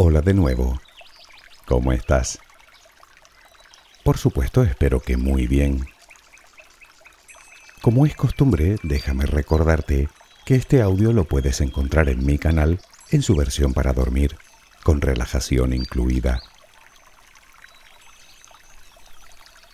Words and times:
Hola 0.00 0.20
de 0.20 0.32
nuevo. 0.32 0.80
¿Cómo 1.66 1.90
estás? 1.90 2.38
Por 4.04 4.16
supuesto, 4.16 4.62
espero 4.62 5.00
que 5.00 5.16
muy 5.16 5.48
bien. 5.48 5.88
Como 7.82 8.06
es 8.06 8.14
costumbre, 8.14 8.76
déjame 8.84 9.26
recordarte 9.26 10.08
que 10.44 10.54
este 10.54 10.82
audio 10.82 11.12
lo 11.12 11.24
puedes 11.24 11.60
encontrar 11.60 12.08
en 12.08 12.24
mi 12.24 12.38
canal 12.38 12.78
en 13.10 13.22
su 13.22 13.34
versión 13.34 13.74
para 13.74 13.92
dormir, 13.92 14.36
con 14.84 15.00
relajación 15.00 15.72
incluida. 15.72 16.42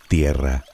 Tierra. 0.09 0.65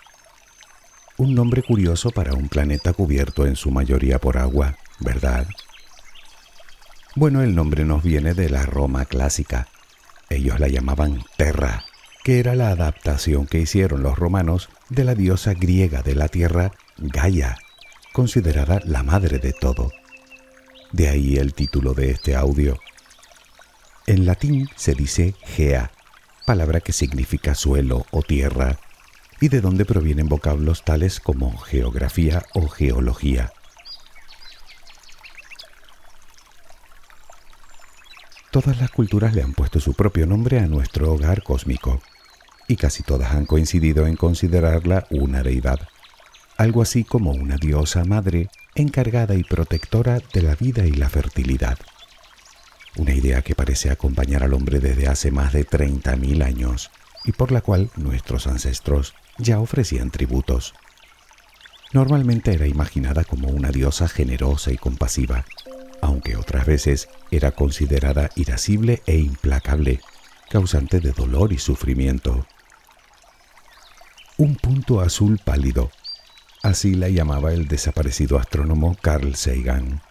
Un 1.16 1.34
nombre 1.34 1.64
curioso 1.64 2.12
para 2.12 2.34
un 2.34 2.48
planeta 2.48 2.92
cubierto 2.92 3.46
en 3.46 3.56
su 3.56 3.72
mayoría 3.72 4.20
por 4.20 4.38
agua, 4.38 4.76
¿verdad? 5.00 5.48
Bueno, 7.16 7.42
el 7.42 7.56
nombre 7.56 7.84
nos 7.84 8.04
viene 8.04 8.34
de 8.34 8.48
la 8.48 8.64
Roma 8.64 9.04
clásica. 9.04 9.66
Ellos 10.28 10.60
la 10.60 10.68
llamaban 10.68 11.24
Terra, 11.36 11.84
que 12.22 12.38
era 12.38 12.54
la 12.54 12.68
adaptación 12.68 13.46
que 13.46 13.58
hicieron 13.58 14.04
los 14.04 14.16
romanos 14.16 14.68
de 14.90 15.02
la 15.02 15.16
diosa 15.16 15.54
griega 15.54 16.02
de 16.02 16.14
la 16.14 16.28
tierra, 16.28 16.70
Gaia, 16.98 17.56
considerada 18.12 18.80
la 18.84 19.02
madre 19.02 19.40
de 19.40 19.52
todo. 19.52 19.90
De 20.92 21.08
ahí 21.08 21.36
el 21.36 21.52
título 21.52 21.94
de 21.94 22.12
este 22.12 22.36
audio. 22.36 22.78
En 24.06 24.24
latín 24.24 24.68
se 24.76 24.94
dice 24.94 25.34
gea, 25.42 25.90
palabra 26.46 26.80
que 26.80 26.92
significa 26.92 27.56
suelo 27.56 28.06
o 28.12 28.22
tierra, 28.22 28.78
y 29.40 29.48
de 29.48 29.60
donde 29.60 29.84
provienen 29.84 30.28
vocablos 30.28 30.84
tales 30.84 31.18
como 31.18 31.56
geografía 31.58 32.44
o 32.54 32.68
geología. 32.68 33.52
Todas 38.50 38.80
las 38.80 38.90
culturas 38.90 39.32
le 39.32 39.42
han 39.42 39.52
puesto 39.52 39.78
su 39.78 39.94
propio 39.94 40.26
nombre 40.26 40.58
a 40.58 40.66
nuestro 40.66 41.12
hogar 41.12 41.44
cósmico, 41.44 42.02
y 42.66 42.74
casi 42.74 43.04
todas 43.04 43.32
han 43.32 43.46
coincidido 43.46 44.08
en 44.08 44.16
considerarla 44.16 45.06
una 45.10 45.44
deidad, 45.44 45.78
algo 46.56 46.82
así 46.82 47.04
como 47.04 47.30
una 47.30 47.56
diosa 47.56 48.04
madre 48.04 48.48
encargada 48.74 49.36
y 49.36 49.44
protectora 49.44 50.18
de 50.32 50.42
la 50.42 50.56
vida 50.56 50.84
y 50.84 50.90
la 50.90 51.08
fertilidad. 51.08 51.78
Una 52.96 53.14
idea 53.14 53.42
que 53.42 53.54
parece 53.54 53.88
acompañar 53.88 54.42
al 54.42 54.52
hombre 54.52 54.80
desde 54.80 55.06
hace 55.06 55.30
más 55.30 55.52
de 55.52 55.64
30.000 55.64 56.44
años 56.44 56.90
y 57.24 57.30
por 57.30 57.52
la 57.52 57.60
cual 57.60 57.90
nuestros 57.96 58.48
ancestros 58.48 59.14
ya 59.38 59.60
ofrecían 59.60 60.10
tributos. 60.10 60.74
Normalmente 61.92 62.52
era 62.52 62.66
imaginada 62.66 63.22
como 63.22 63.48
una 63.48 63.70
diosa 63.70 64.08
generosa 64.08 64.72
y 64.72 64.76
compasiva, 64.76 65.44
aunque 66.10 66.36
otras 66.36 66.66
veces 66.66 67.08
era 67.30 67.52
considerada 67.52 68.30
irascible 68.34 69.00
e 69.06 69.18
implacable, 69.18 70.00
causante 70.50 70.98
de 70.98 71.12
dolor 71.12 71.52
y 71.52 71.58
sufrimiento. 71.58 72.46
Un 74.36 74.56
punto 74.56 75.00
azul 75.00 75.40
pálido, 75.42 75.90
así 76.62 76.94
la 76.94 77.08
llamaba 77.08 77.52
el 77.52 77.68
desaparecido 77.68 78.38
astrónomo 78.38 78.96
Carl 79.00 79.36
Sagan. 79.36 80.02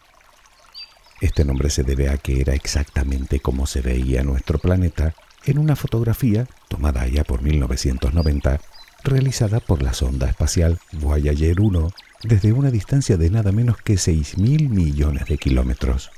Este 1.20 1.44
nombre 1.44 1.70
se 1.70 1.84
debe 1.84 2.08
a 2.10 2.18
que 2.18 2.40
era 2.40 2.54
exactamente 2.54 3.42
como 3.42 3.68
se 3.68 3.82
veía 3.82 4.24
nuestro 4.24 4.58
planeta 4.58 5.16
en 5.46 5.58
una 5.58 5.76
fotografía 5.76 6.48
tomada 6.70 7.08
ya 7.08 7.26
por 7.26 7.42
1990, 7.42 8.62
realizada 9.04 9.60
por 9.60 9.84
la 9.84 9.94
sonda 9.94 10.30
espacial 10.30 10.80
Voyager 10.94 11.60
1 11.60 11.92
desde 12.24 12.52
una 12.52 12.72
distancia 12.72 13.18
de 13.18 13.30
nada 13.30 13.52
menos 13.52 13.78
que 13.78 13.94
6.000 13.94 14.70
millones 14.70 15.26
de 15.26 15.38
kilómetros. 15.38 16.12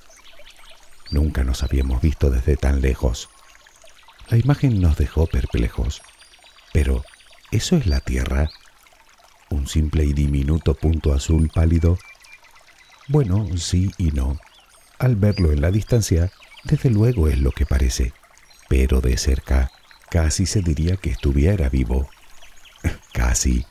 Nunca 1.12 1.44
nos 1.44 1.62
habíamos 1.63 2.01
visto 2.01 2.29
desde 2.29 2.56
tan 2.57 2.81
lejos. 2.81 3.29
La 4.29 4.38
imagen 4.38 4.81
nos 4.81 4.97
dejó 4.97 5.28
perplejos. 5.28 6.01
Pero, 6.73 7.03
¿eso 7.51 7.75
es 7.75 7.85
la 7.85 8.00
Tierra? 8.00 8.50
¿Un 9.50 9.67
simple 9.67 10.06
y 10.06 10.13
diminuto 10.13 10.73
punto 10.73 11.13
azul 11.13 11.51
pálido? 11.53 12.00
Bueno, 13.09 13.45
sí 13.57 13.91
y 13.97 14.11
no. 14.11 14.40
Al 14.97 15.17
verlo 15.17 15.51
en 15.51 15.61
la 15.61 15.72
distancia, 15.72 16.31
desde 16.63 16.90
luego 16.90 17.28
es 17.28 17.40
lo 17.40 17.51
que 17.51 17.66
parece. 17.66 18.13
Pero 18.69 19.01
de 19.01 19.17
cerca, 19.17 19.69
casi 20.09 20.45
se 20.45 20.61
diría 20.61 20.95
que 20.95 21.09
estuviera 21.09 21.67
vivo. 21.67 22.09
casi. 23.13 23.66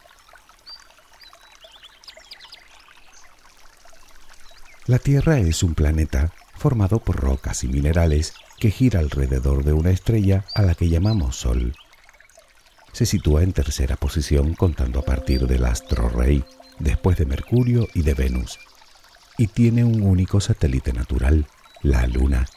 La 4.90 4.98
Tierra 4.98 5.38
es 5.38 5.62
un 5.62 5.76
planeta 5.76 6.32
formado 6.56 6.98
por 6.98 7.14
rocas 7.14 7.62
y 7.62 7.68
minerales 7.68 8.34
que 8.58 8.72
gira 8.72 8.98
alrededor 8.98 9.62
de 9.62 9.72
una 9.72 9.92
estrella 9.92 10.44
a 10.52 10.62
la 10.62 10.74
que 10.74 10.88
llamamos 10.88 11.36
Sol. 11.36 11.74
Se 12.90 13.06
sitúa 13.06 13.44
en 13.44 13.52
tercera 13.52 13.94
posición 13.94 14.54
contando 14.54 14.98
a 14.98 15.04
partir 15.04 15.46
del 15.46 15.64
astro 15.64 16.08
rey, 16.08 16.44
después 16.80 17.16
de 17.18 17.24
Mercurio 17.24 17.86
y 17.94 18.02
de 18.02 18.14
Venus, 18.14 18.58
y 19.38 19.46
tiene 19.46 19.84
un 19.84 20.02
único 20.02 20.40
satélite 20.40 20.92
natural, 20.92 21.46
la 21.82 22.08
Luna. 22.08 22.48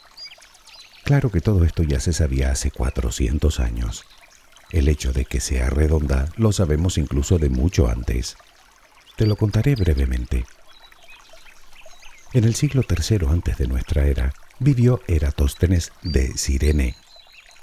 Claro 1.04 1.30
que 1.30 1.40
todo 1.40 1.64
esto 1.64 1.84
ya 1.84 2.00
se 2.00 2.12
sabía 2.12 2.50
hace 2.50 2.72
400 2.72 3.60
años. 3.60 4.06
El 4.72 4.88
hecho 4.88 5.12
de 5.12 5.24
que 5.24 5.38
sea 5.38 5.70
redonda 5.70 6.28
lo 6.36 6.50
sabemos 6.50 6.98
incluso 6.98 7.38
de 7.38 7.48
mucho 7.48 7.86
antes. 7.86 8.36
Te 9.14 9.24
lo 9.24 9.36
contaré 9.36 9.76
brevemente. 9.76 10.44
En 12.34 12.42
el 12.42 12.56
siglo 12.56 12.82
III 12.82 13.28
antes 13.28 13.58
de 13.58 13.68
nuestra 13.68 14.08
era, 14.08 14.34
vivió 14.58 15.00
Eratóstenes 15.06 15.92
de 16.02 16.36
Cirene, 16.36 16.96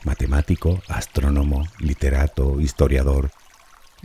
matemático, 0.06 0.82
astrónomo, 0.88 1.68
literato, 1.80 2.62
historiador. 2.62 3.32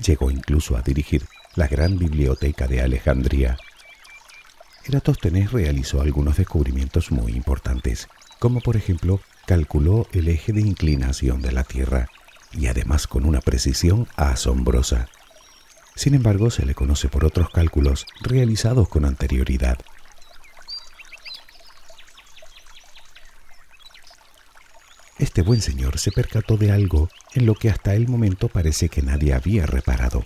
Llegó 0.04 0.28
incluso 0.32 0.76
a 0.76 0.82
dirigir 0.82 1.24
la 1.54 1.68
gran 1.68 1.98
biblioteca 1.98 2.66
de 2.66 2.82
Alejandría. 2.82 3.56
Eratóstenes 4.84 5.52
realizó 5.52 6.00
algunos 6.00 6.36
descubrimientos 6.36 7.12
muy 7.12 7.34
importantes, 7.34 8.08
como 8.40 8.60
por 8.60 8.76
ejemplo 8.76 9.20
calculó 9.46 10.08
el 10.10 10.26
eje 10.26 10.52
de 10.52 10.62
inclinación 10.62 11.42
de 11.42 11.52
la 11.52 11.62
Tierra, 11.62 12.08
y 12.50 12.66
además 12.66 13.06
con 13.06 13.24
una 13.24 13.40
precisión 13.40 14.08
asombrosa. 14.16 15.06
Sin 15.94 16.14
embargo, 16.14 16.50
se 16.50 16.66
le 16.66 16.74
conoce 16.74 17.08
por 17.08 17.24
otros 17.24 17.50
cálculos 17.50 18.04
realizados 18.20 18.88
con 18.88 19.04
anterioridad. 19.04 19.78
Este 25.18 25.40
buen 25.40 25.62
señor 25.62 25.98
se 25.98 26.12
percató 26.12 26.58
de 26.58 26.70
algo 26.70 27.08
en 27.32 27.46
lo 27.46 27.54
que 27.54 27.70
hasta 27.70 27.94
el 27.94 28.06
momento 28.06 28.48
parece 28.48 28.90
que 28.90 29.00
nadie 29.00 29.32
había 29.32 29.64
reparado. 29.64 30.24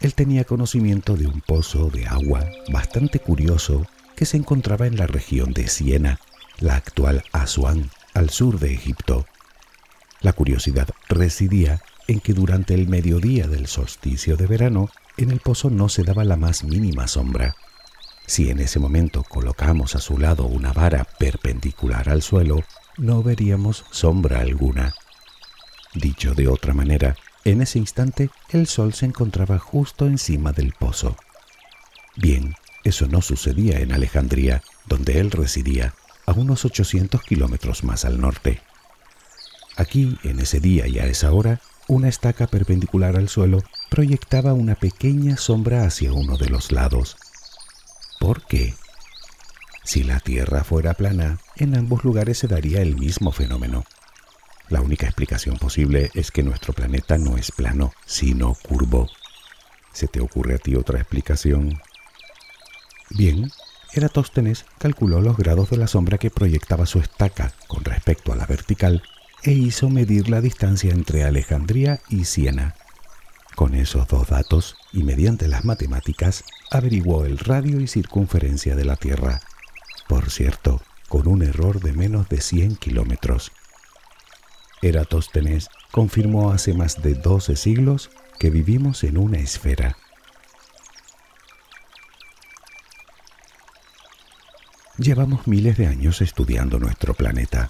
Él 0.00 0.14
tenía 0.14 0.44
conocimiento 0.44 1.16
de 1.16 1.28
un 1.28 1.40
pozo 1.40 1.88
de 1.88 2.06
agua 2.06 2.44
bastante 2.72 3.20
curioso 3.20 3.86
que 4.16 4.26
se 4.26 4.36
encontraba 4.36 4.88
en 4.88 4.96
la 4.96 5.06
región 5.06 5.52
de 5.52 5.68
Siena, 5.68 6.18
la 6.58 6.74
actual 6.74 7.22
Asuán, 7.30 7.90
al 8.14 8.30
sur 8.30 8.58
de 8.58 8.74
Egipto. 8.74 9.26
La 10.20 10.32
curiosidad 10.32 10.88
residía 11.08 11.80
en 12.08 12.18
que 12.18 12.32
durante 12.32 12.74
el 12.74 12.88
mediodía 12.88 13.46
del 13.46 13.68
solsticio 13.68 14.36
de 14.36 14.48
verano 14.48 14.90
en 15.16 15.30
el 15.30 15.38
pozo 15.38 15.70
no 15.70 15.88
se 15.88 16.02
daba 16.02 16.24
la 16.24 16.36
más 16.36 16.64
mínima 16.64 17.06
sombra. 17.06 17.54
Si 18.26 18.50
en 18.50 18.58
ese 18.58 18.80
momento 18.80 19.22
colocamos 19.22 19.94
a 19.94 20.00
su 20.00 20.18
lado 20.18 20.46
una 20.46 20.72
vara 20.72 21.06
perpendicular 21.18 22.08
al 22.08 22.22
suelo, 22.22 22.64
no 22.98 23.22
veríamos 23.22 23.84
sombra 23.90 24.40
alguna. 24.40 24.94
Dicho 25.94 26.34
de 26.34 26.48
otra 26.48 26.74
manera, 26.74 27.16
en 27.44 27.62
ese 27.62 27.78
instante 27.78 28.30
el 28.50 28.66
sol 28.66 28.92
se 28.92 29.06
encontraba 29.06 29.58
justo 29.58 30.06
encima 30.06 30.52
del 30.52 30.72
pozo. 30.72 31.16
Bien, 32.16 32.54
eso 32.84 33.06
no 33.06 33.22
sucedía 33.22 33.78
en 33.78 33.92
Alejandría, 33.92 34.62
donde 34.86 35.20
él 35.20 35.30
residía, 35.30 35.94
a 36.26 36.32
unos 36.32 36.64
800 36.64 37.22
kilómetros 37.22 37.84
más 37.84 38.04
al 38.04 38.20
norte. 38.20 38.60
Aquí, 39.76 40.18
en 40.24 40.40
ese 40.40 40.60
día 40.60 40.86
y 40.88 40.98
a 40.98 41.06
esa 41.06 41.32
hora, 41.32 41.60
una 41.86 42.08
estaca 42.08 42.48
perpendicular 42.48 43.16
al 43.16 43.28
suelo 43.28 43.62
proyectaba 43.88 44.52
una 44.52 44.74
pequeña 44.74 45.36
sombra 45.36 45.84
hacia 45.84 46.12
uno 46.12 46.36
de 46.36 46.50
los 46.50 46.72
lados. 46.72 47.16
¿Por 48.20 48.44
qué? 48.46 48.74
Si 49.88 50.02
la 50.02 50.20
Tierra 50.20 50.64
fuera 50.64 50.92
plana, 50.92 51.38
en 51.56 51.74
ambos 51.74 52.04
lugares 52.04 52.36
se 52.36 52.46
daría 52.46 52.82
el 52.82 52.94
mismo 52.94 53.32
fenómeno. 53.32 53.86
La 54.68 54.82
única 54.82 55.06
explicación 55.06 55.56
posible 55.56 56.10
es 56.12 56.30
que 56.30 56.42
nuestro 56.42 56.74
planeta 56.74 57.16
no 57.16 57.38
es 57.38 57.50
plano, 57.52 57.94
sino 58.04 58.52
curvo. 58.52 59.08
¿Se 59.94 60.06
te 60.06 60.20
ocurre 60.20 60.56
a 60.56 60.58
ti 60.58 60.74
otra 60.74 60.98
explicación? 61.00 61.80
Bien, 63.08 63.50
Eratóstenes 63.94 64.66
calculó 64.76 65.22
los 65.22 65.38
grados 65.38 65.70
de 65.70 65.78
la 65.78 65.86
sombra 65.86 66.18
que 66.18 66.28
proyectaba 66.28 66.84
su 66.84 66.98
estaca 66.98 67.54
con 67.66 67.82
respecto 67.82 68.34
a 68.34 68.36
la 68.36 68.44
vertical 68.44 69.02
e 69.42 69.52
hizo 69.52 69.88
medir 69.88 70.28
la 70.28 70.42
distancia 70.42 70.92
entre 70.92 71.24
Alejandría 71.24 72.00
y 72.10 72.26
Siena. 72.26 72.74
Con 73.54 73.74
esos 73.74 74.06
dos 74.06 74.28
datos 74.28 74.76
y 74.92 75.02
mediante 75.02 75.48
las 75.48 75.64
matemáticas 75.64 76.44
averiguó 76.70 77.24
el 77.24 77.38
radio 77.38 77.80
y 77.80 77.86
circunferencia 77.86 78.76
de 78.76 78.84
la 78.84 78.96
Tierra. 78.96 79.40
Por 80.08 80.30
cierto, 80.30 80.82
con 81.08 81.28
un 81.28 81.42
error 81.42 81.80
de 81.80 81.92
menos 81.92 82.28
de 82.28 82.40
100 82.40 82.76
kilómetros. 82.76 83.52
Eratóstenes 84.82 85.68
confirmó 85.90 86.50
hace 86.50 86.72
más 86.72 87.02
de 87.02 87.14
12 87.14 87.56
siglos 87.56 88.10
que 88.38 88.50
vivimos 88.50 89.04
en 89.04 89.18
una 89.18 89.38
esfera. 89.38 89.96
Llevamos 94.96 95.46
miles 95.46 95.76
de 95.76 95.86
años 95.86 96.20
estudiando 96.22 96.78
nuestro 96.78 97.14
planeta 97.14 97.68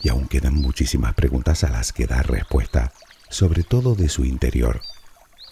y 0.00 0.08
aún 0.08 0.28
quedan 0.28 0.54
muchísimas 0.54 1.14
preguntas 1.14 1.64
a 1.64 1.70
las 1.70 1.92
que 1.92 2.06
dar 2.06 2.30
respuesta, 2.30 2.92
sobre 3.28 3.64
todo 3.64 3.94
de 3.94 4.08
su 4.08 4.24
interior. 4.24 4.80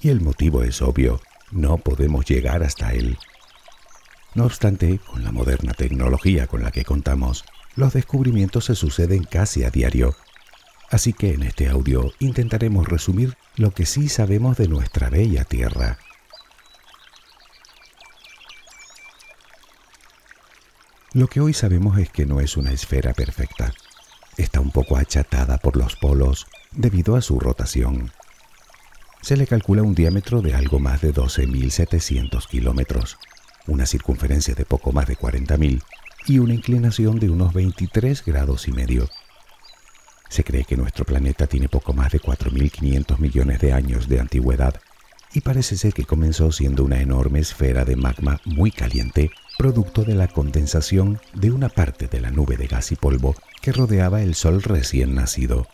Y 0.01 0.09
el 0.09 0.21
motivo 0.21 0.63
es 0.63 0.81
obvio, 0.81 1.21
no 1.51 1.79
podemos 1.79 2.25
llegar 2.25 2.63
hasta 2.63 2.93
él. 2.93 3.19
No 4.39 4.45
obstante, 4.45 5.01
con 5.01 5.25
la 5.25 5.33
moderna 5.33 5.75
tecnología 5.75 6.47
con 6.47 6.63
la 6.63 6.71
que 6.71 6.85
contamos, 6.85 7.45
los 7.75 7.93
descubrimientos 7.93 8.67
se 8.67 8.77
suceden 8.77 9.25
casi 9.25 9.65
a 9.65 9.71
diario. 9.71 10.15
Así 10.91 11.13
que 11.13 11.35
en 11.35 11.43
este 11.43 11.69
audio 11.69 12.13
intentaremos 12.21 12.87
resumir 12.87 13.37
lo 13.57 13.73
que 13.73 13.85
sí 13.85 14.09
sabemos 14.09 14.57
de 14.57 14.69
nuestra 14.69 15.11
bella 15.11 15.43
Tierra. 15.43 15.99
Lo 21.15 21.27
que 21.27 21.41
hoy 21.41 21.53
sabemos 21.53 21.99
es 21.99 22.09
que 22.09 22.25
no 22.25 22.39
es 22.39 22.57
una 22.57 22.71
esfera 22.71 23.15
perfecta, 23.15 23.75
está 24.37 24.61
un 24.61 24.71
poco 24.71 24.97
achatada 24.97 25.59
por 25.59 25.77
los 25.77 25.97
polos 25.97 26.47
debido 26.71 27.17
a 27.17 27.23
su 27.23 27.41
rotación. 27.41 28.13
Se 29.21 29.37
le 29.37 29.49
calcula 29.49 29.83
un 29.83 29.97
diámetro 29.97 30.43
de 30.43 30.55
algo 30.55 30.79
más 30.79 31.01
de 31.01 31.13
12.700 31.13 32.47
kilómetros, 32.47 33.19
una 33.69 33.87
circunferencia 33.87 34.55
de 34.55 34.65
poco 34.65 34.93
más 34.93 35.07
de 35.07 35.17
40.000 35.17 35.83
y 36.27 36.39
una 36.41 36.55
inclinación 36.55 37.21
de 37.21 37.31
unos 37.31 37.55
23 37.55 38.25
grados 38.25 38.67
y 38.67 38.73
medio. 38.73 39.09
Se 40.29 40.45
cree 40.45 40.65
que 40.65 40.77
nuestro 40.77 41.05
planeta 41.05 41.47
tiene 41.47 41.69
poco 41.69 41.93
más 41.93 42.13
de 42.13 42.21
4.500 42.21 43.19
millones 43.19 43.61
de 43.61 43.73
años 43.73 44.09
de 44.09 44.21
antigüedad 44.21 44.81
y 45.33 45.41
parece 45.41 45.77
ser 45.77 45.93
que 45.93 46.05
comenzó 46.05 46.53
siendo 46.53 46.85
una 46.85 47.01
enorme 47.01 47.41
esfera 47.41 47.85
de 47.85 47.97
magma 47.97 48.41
muy 48.45 48.71
caliente, 48.71 49.31
producto 49.57 50.05
de 50.05 50.15
la 50.15 50.29
condensación 50.29 51.21
de 51.35 51.51
una 51.51 51.69
parte 51.69 52.09
de 52.09 52.21
la 52.21 52.31
nube 52.31 52.57
de 52.57 52.67
gas 52.67 52.93
y 52.93 52.97
polvo 52.97 53.35
que 53.61 53.73
rodeaba 53.73 54.23
el 54.23 54.35
Sol 54.35 54.63
recién 54.63 55.15
nacido. 55.15 55.67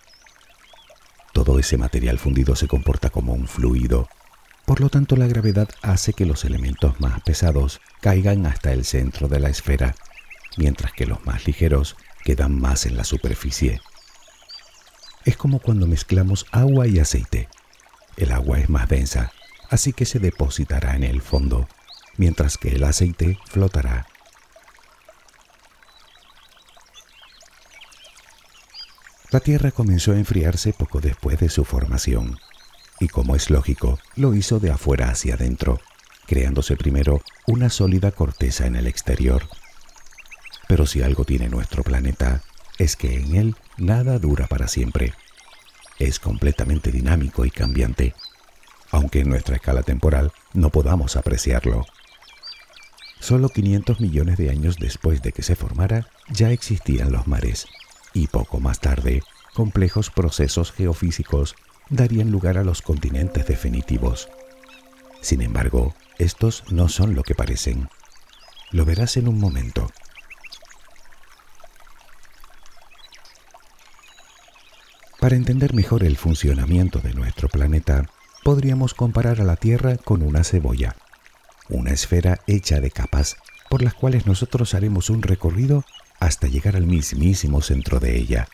Todo 1.32 1.58
ese 1.58 1.76
material 1.76 2.18
fundido 2.18 2.54
se 2.56 2.68
comporta 2.68 3.10
como 3.10 3.32
un 3.32 3.48
fluido, 3.48 4.08
por 4.66 4.80
lo 4.80 4.88
tanto 4.88 5.16
la 5.16 5.26
gravedad 5.26 5.68
hace 5.82 6.12
que 6.12 6.24
los 6.24 6.44
elementos 6.44 6.98
más 7.00 7.20
pesados 7.22 7.80
caigan 8.00 8.46
hasta 8.46 8.72
el 8.72 8.84
centro 8.84 9.28
de 9.28 9.40
la 9.40 9.50
esfera, 9.50 9.94
mientras 10.56 10.92
que 10.92 11.06
los 11.06 11.24
más 11.26 11.46
ligeros 11.46 11.96
quedan 12.24 12.58
más 12.58 12.86
en 12.86 12.96
la 12.96 13.04
superficie. 13.04 13.80
Es 15.24 15.36
como 15.36 15.58
cuando 15.58 15.86
mezclamos 15.86 16.46
agua 16.50 16.86
y 16.86 16.98
aceite. 16.98 17.48
El 18.16 18.32
agua 18.32 18.58
es 18.58 18.68
más 18.68 18.88
densa, 18.88 19.32
así 19.70 19.92
que 19.92 20.06
se 20.06 20.18
depositará 20.18 20.96
en 20.96 21.04
el 21.04 21.20
fondo, 21.20 21.68
mientras 22.16 22.56
que 22.58 22.70
el 22.70 22.84
aceite 22.84 23.38
flotará. 23.46 24.06
La 29.30 29.40
Tierra 29.40 29.72
comenzó 29.72 30.12
a 30.12 30.16
enfriarse 30.18 30.72
poco 30.72 31.00
después 31.00 31.40
de 31.40 31.48
su 31.48 31.64
formación, 31.64 32.38
y 33.00 33.08
como 33.08 33.36
es 33.36 33.50
lógico, 33.50 33.98
lo 34.16 34.34
hizo 34.34 34.60
de 34.60 34.70
afuera 34.70 35.10
hacia 35.10 35.34
adentro, 35.34 35.80
creándose 36.26 36.76
primero 36.76 37.22
una 37.46 37.70
sólida 37.70 38.12
corteza 38.12 38.66
en 38.66 38.76
el 38.76 38.86
exterior. 38.86 39.48
Pero 40.68 40.86
si 40.86 41.02
algo 41.02 41.24
tiene 41.24 41.48
nuestro 41.48 41.82
planeta, 41.82 42.42
es 42.78 42.96
que 42.96 43.16
en 43.16 43.36
él 43.36 43.56
nada 43.76 44.18
dura 44.18 44.46
para 44.46 44.68
siempre. 44.68 45.14
Es 45.98 46.18
completamente 46.18 46.90
dinámico 46.90 47.44
y 47.44 47.50
cambiante, 47.50 48.14
aunque 48.90 49.20
en 49.20 49.28
nuestra 49.28 49.56
escala 49.56 49.82
temporal 49.82 50.32
no 50.52 50.70
podamos 50.70 51.16
apreciarlo. 51.16 51.84
Solo 53.20 53.48
500 53.48 54.00
millones 54.00 54.36
de 54.36 54.50
años 54.50 54.76
después 54.78 55.22
de 55.22 55.32
que 55.32 55.42
se 55.42 55.56
formara, 55.56 56.08
ya 56.28 56.50
existían 56.50 57.10
los 57.10 57.26
mares, 57.26 57.66
y 58.12 58.26
poco 58.26 58.60
más 58.60 58.80
tarde, 58.80 59.22
complejos 59.54 60.10
procesos 60.10 60.72
geofísicos 60.72 61.54
darían 61.90 62.30
lugar 62.30 62.58
a 62.58 62.64
los 62.64 62.82
continentes 62.82 63.46
definitivos. 63.46 64.28
Sin 65.20 65.42
embargo, 65.42 65.94
estos 66.18 66.64
no 66.70 66.88
son 66.88 67.14
lo 67.14 67.22
que 67.22 67.34
parecen. 67.34 67.88
Lo 68.70 68.84
verás 68.84 69.16
en 69.16 69.28
un 69.28 69.38
momento. 69.38 69.90
Para 75.20 75.36
entender 75.36 75.72
mejor 75.74 76.04
el 76.04 76.16
funcionamiento 76.16 76.98
de 76.98 77.14
nuestro 77.14 77.48
planeta, 77.48 78.10
podríamos 78.42 78.92
comparar 78.92 79.40
a 79.40 79.44
la 79.44 79.56
Tierra 79.56 79.96
con 79.96 80.22
una 80.22 80.44
cebolla, 80.44 80.96
una 81.70 81.92
esfera 81.92 82.40
hecha 82.46 82.80
de 82.80 82.90
capas 82.90 83.36
por 83.70 83.82
las 83.82 83.94
cuales 83.94 84.26
nosotros 84.26 84.74
haremos 84.74 85.10
un 85.10 85.22
recorrido 85.22 85.84
hasta 86.20 86.46
llegar 86.46 86.76
al 86.76 86.86
mismísimo 86.86 87.60
centro 87.60 87.98
de 87.98 88.16
ella. 88.16 88.46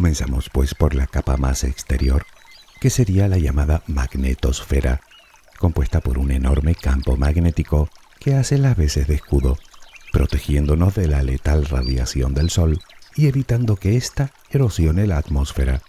Comenzamos 0.00 0.48
pues 0.48 0.74
por 0.74 0.94
la 0.94 1.06
capa 1.06 1.36
más 1.36 1.62
exterior, 1.62 2.24
que 2.80 2.88
sería 2.88 3.28
la 3.28 3.36
llamada 3.36 3.82
magnetosfera, 3.86 5.02
compuesta 5.58 6.00
por 6.00 6.16
un 6.16 6.30
enorme 6.30 6.74
campo 6.74 7.18
magnético 7.18 7.90
que 8.18 8.34
hace 8.34 8.56
las 8.56 8.78
veces 8.78 9.08
de 9.08 9.16
escudo, 9.16 9.58
protegiéndonos 10.10 10.94
de 10.94 11.06
la 11.06 11.22
letal 11.22 11.66
radiación 11.66 12.32
del 12.32 12.48
Sol 12.48 12.80
y 13.14 13.26
evitando 13.26 13.76
que 13.76 13.98
ésta 13.98 14.32
erosione 14.48 15.06
la 15.06 15.18
atmósfera, 15.18 15.82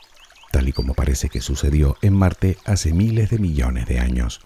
tal 0.51 0.68
y 0.68 0.74
como 0.74 0.94
parece 0.94 1.30
que 1.30 1.39
sucedió 1.39 1.96
en 2.01 2.13
Marte 2.13 2.58
hace 2.65 2.91
miles 2.91 3.30
de 3.30 3.39
millones 3.39 3.86
de 3.86 4.01
años. 4.01 4.41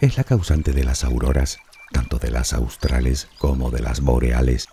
Es 0.00 0.16
la 0.16 0.24
causante 0.24 0.72
de 0.72 0.82
las 0.82 1.04
auroras, 1.04 1.58
tanto 1.92 2.18
de 2.18 2.32
las 2.32 2.52
australes 2.52 3.28
como 3.38 3.70
de 3.70 3.82
las 3.82 4.00
boreales, 4.00 4.66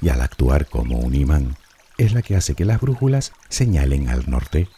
y 0.00 0.10
al 0.10 0.20
actuar 0.20 0.66
como 0.66 1.00
un 1.00 1.16
imán, 1.16 1.56
es 1.98 2.12
la 2.12 2.22
que 2.22 2.36
hace 2.36 2.54
que 2.54 2.64
las 2.64 2.80
brújulas 2.80 3.32
señalen 3.48 4.08
al 4.08 4.28
norte, 4.28 4.68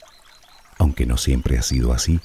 aunque 0.78 1.06
no 1.06 1.16
siempre 1.16 1.58
ha 1.58 1.62
sido 1.62 1.92
así. 1.92 2.20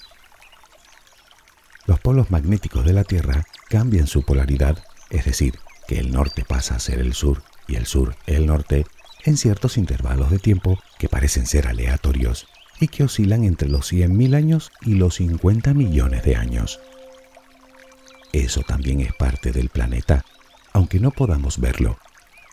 Los 1.85 1.99
polos 1.99 2.31
magnéticos 2.31 2.85
de 2.85 2.93
la 2.93 3.03
Tierra 3.03 3.45
cambian 3.69 4.07
su 4.07 4.23
polaridad, 4.23 4.83
es 5.09 5.25
decir, 5.25 5.59
que 5.87 5.99
el 5.99 6.11
norte 6.11 6.45
pasa 6.45 6.75
a 6.75 6.79
ser 6.79 6.99
el 6.99 7.13
sur 7.13 7.43
y 7.67 7.75
el 7.75 7.85
sur 7.85 8.15
el 8.27 8.45
norte, 8.45 8.85
en 9.23 9.37
ciertos 9.37 9.77
intervalos 9.77 10.31
de 10.31 10.39
tiempo 10.39 10.79
que 10.97 11.09
parecen 11.09 11.45
ser 11.45 11.67
aleatorios 11.67 12.47
y 12.79 12.87
que 12.87 13.03
oscilan 13.03 13.43
entre 13.43 13.69
los 13.69 13.91
100.000 13.91 14.35
años 14.35 14.71
y 14.81 14.95
los 14.95 15.15
50 15.15 15.73
millones 15.73 16.23
de 16.23 16.35
años. 16.35 16.79
Eso 18.33 18.61
también 18.61 19.01
es 19.01 19.13
parte 19.13 19.51
del 19.51 19.69
planeta, 19.69 20.25
aunque 20.73 20.99
no 20.99 21.11
podamos 21.11 21.59
verlo, 21.59 21.97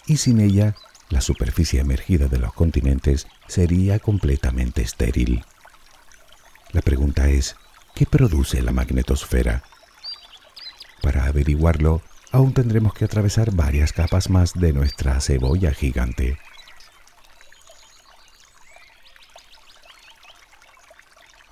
y 0.07 0.17
sin 0.17 0.41
ella 0.41 0.75
la 1.11 1.21
superficie 1.21 1.81
emergida 1.81 2.29
de 2.29 2.39
los 2.39 2.53
continentes 2.53 3.27
sería 3.47 3.99
completamente 3.99 4.83
estéril. 4.83 5.45
La 6.73 6.83
pregunta 6.83 7.29
es, 7.29 7.57
¿qué 7.95 8.05
produce 8.05 8.61
la 8.63 8.73
magnetosfera? 8.73 9.63
Para 11.03 11.25
averiguarlo, 11.25 12.03
aún 12.31 12.53
tendremos 12.53 12.93
que 12.93 13.07
atravesar 13.07 13.53
varias 13.53 13.93
capas 13.93 14.29
más 14.29 14.53
de 14.55 14.73
nuestra 14.73 15.21
cebolla 15.21 15.73
gigante. 15.73 16.39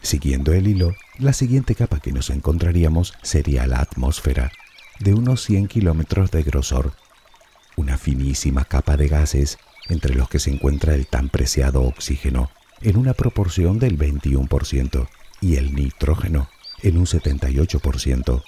Siguiendo 0.02 0.52
el 0.52 0.68
hilo, 0.68 0.94
la 1.18 1.32
siguiente 1.32 1.74
capa 1.74 1.98
que 1.98 2.12
nos 2.12 2.30
encontraríamos 2.30 3.14
sería 3.22 3.66
la 3.66 3.80
atmósfera, 3.80 4.52
de 5.00 5.14
unos 5.14 5.42
100 5.42 5.66
kilómetros 5.66 6.30
de 6.30 6.42
grosor, 6.42 6.92
una 7.76 7.98
finísima 7.98 8.64
capa 8.64 8.96
de 8.96 9.08
gases 9.08 9.58
entre 9.88 10.14
los 10.14 10.28
que 10.28 10.38
se 10.38 10.50
encuentra 10.50 10.94
el 10.94 11.06
tan 11.06 11.28
preciado 11.28 11.82
oxígeno 11.82 12.50
en 12.80 12.96
una 12.96 13.14
proporción 13.14 13.78
del 13.78 13.98
21% 13.98 15.08
y 15.40 15.56
el 15.56 15.74
nitrógeno 15.74 16.48
en 16.82 16.98
un 16.98 17.06
78%. 17.06 18.42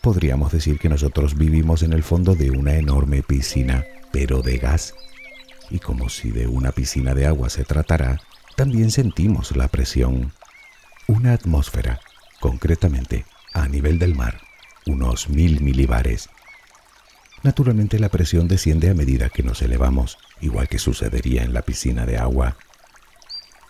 Podríamos 0.00 0.52
decir 0.52 0.78
que 0.78 0.88
nosotros 0.88 1.36
vivimos 1.36 1.82
en 1.82 1.92
el 1.92 2.02
fondo 2.02 2.34
de 2.34 2.50
una 2.50 2.76
enorme 2.76 3.22
piscina, 3.22 3.84
pero 4.12 4.42
de 4.42 4.58
gas. 4.58 4.94
Y 5.70 5.78
como 5.78 6.08
si 6.08 6.30
de 6.30 6.46
una 6.46 6.72
piscina 6.72 7.14
de 7.14 7.26
agua 7.26 7.50
se 7.50 7.64
tratara, 7.64 8.20
también 8.56 8.90
sentimos 8.90 9.54
la 9.56 9.68
presión. 9.68 10.32
Una 11.06 11.32
atmósfera, 11.32 12.00
concretamente 12.40 13.26
a 13.52 13.68
nivel 13.68 13.98
del 13.98 14.14
mar, 14.14 14.40
unos 14.86 15.28
mil 15.28 15.60
milibares. 15.60 16.30
Naturalmente 17.42 17.98
la 17.98 18.10
presión 18.10 18.48
desciende 18.48 18.90
a 18.90 18.94
medida 18.94 19.30
que 19.30 19.42
nos 19.42 19.62
elevamos, 19.62 20.18
igual 20.40 20.68
que 20.68 20.78
sucedería 20.78 21.42
en 21.42 21.54
la 21.54 21.62
piscina 21.62 22.04
de 22.04 22.18
agua. 22.18 22.56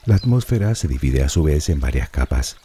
La 0.05 0.17
atmósfera 0.17 0.75
se 0.75 0.89
divide 0.89 1.23
a 1.23 1.29
su 1.29 1.45
vez 1.45 1.69
en 1.69 1.81
varias 1.81 2.09
capas. 2.09 2.57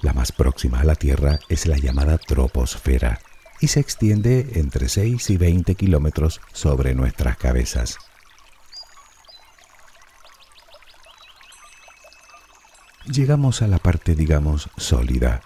La 0.00 0.12
más 0.12 0.32
próxima 0.32 0.80
a 0.80 0.84
la 0.84 0.94
Tierra 0.94 1.38
es 1.48 1.66
la 1.66 1.76
llamada 1.76 2.18
troposfera 2.18 3.20
y 3.60 3.68
se 3.68 3.80
extiende 3.80 4.52
entre 4.54 4.88
6 4.88 5.30
y 5.30 5.36
20 5.36 5.74
kilómetros 5.74 6.40
sobre 6.52 6.94
nuestras 6.94 7.36
cabezas. 7.36 7.98
Llegamos 13.06 13.62
a 13.62 13.68
la 13.68 13.78
parte, 13.78 14.14
digamos, 14.14 14.68
sólida. 14.76 15.40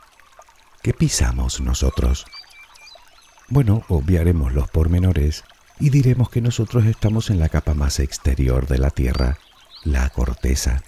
¿Qué 0.82 0.92
pisamos 0.92 1.60
nosotros? 1.60 2.26
Bueno, 3.52 3.84
obviaremos 3.88 4.54
los 4.54 4.70
pormenores 4.70 5.44
y 5.78 5.90
diremos 5.90 6.30
que 6.30 6.40
nosotros 6.40 6.86
estamos 6.86 7.28
en 7.28 7.38
la 7.38 7.50
capa 7.50 7.74
más 7.74 8.00
exterior 8.00 8.66
de 8.66 8.78
la 8.78 8.88
Tierra, 8.88 9.36
la 9.84 10.08
corteza. 10.08 10.82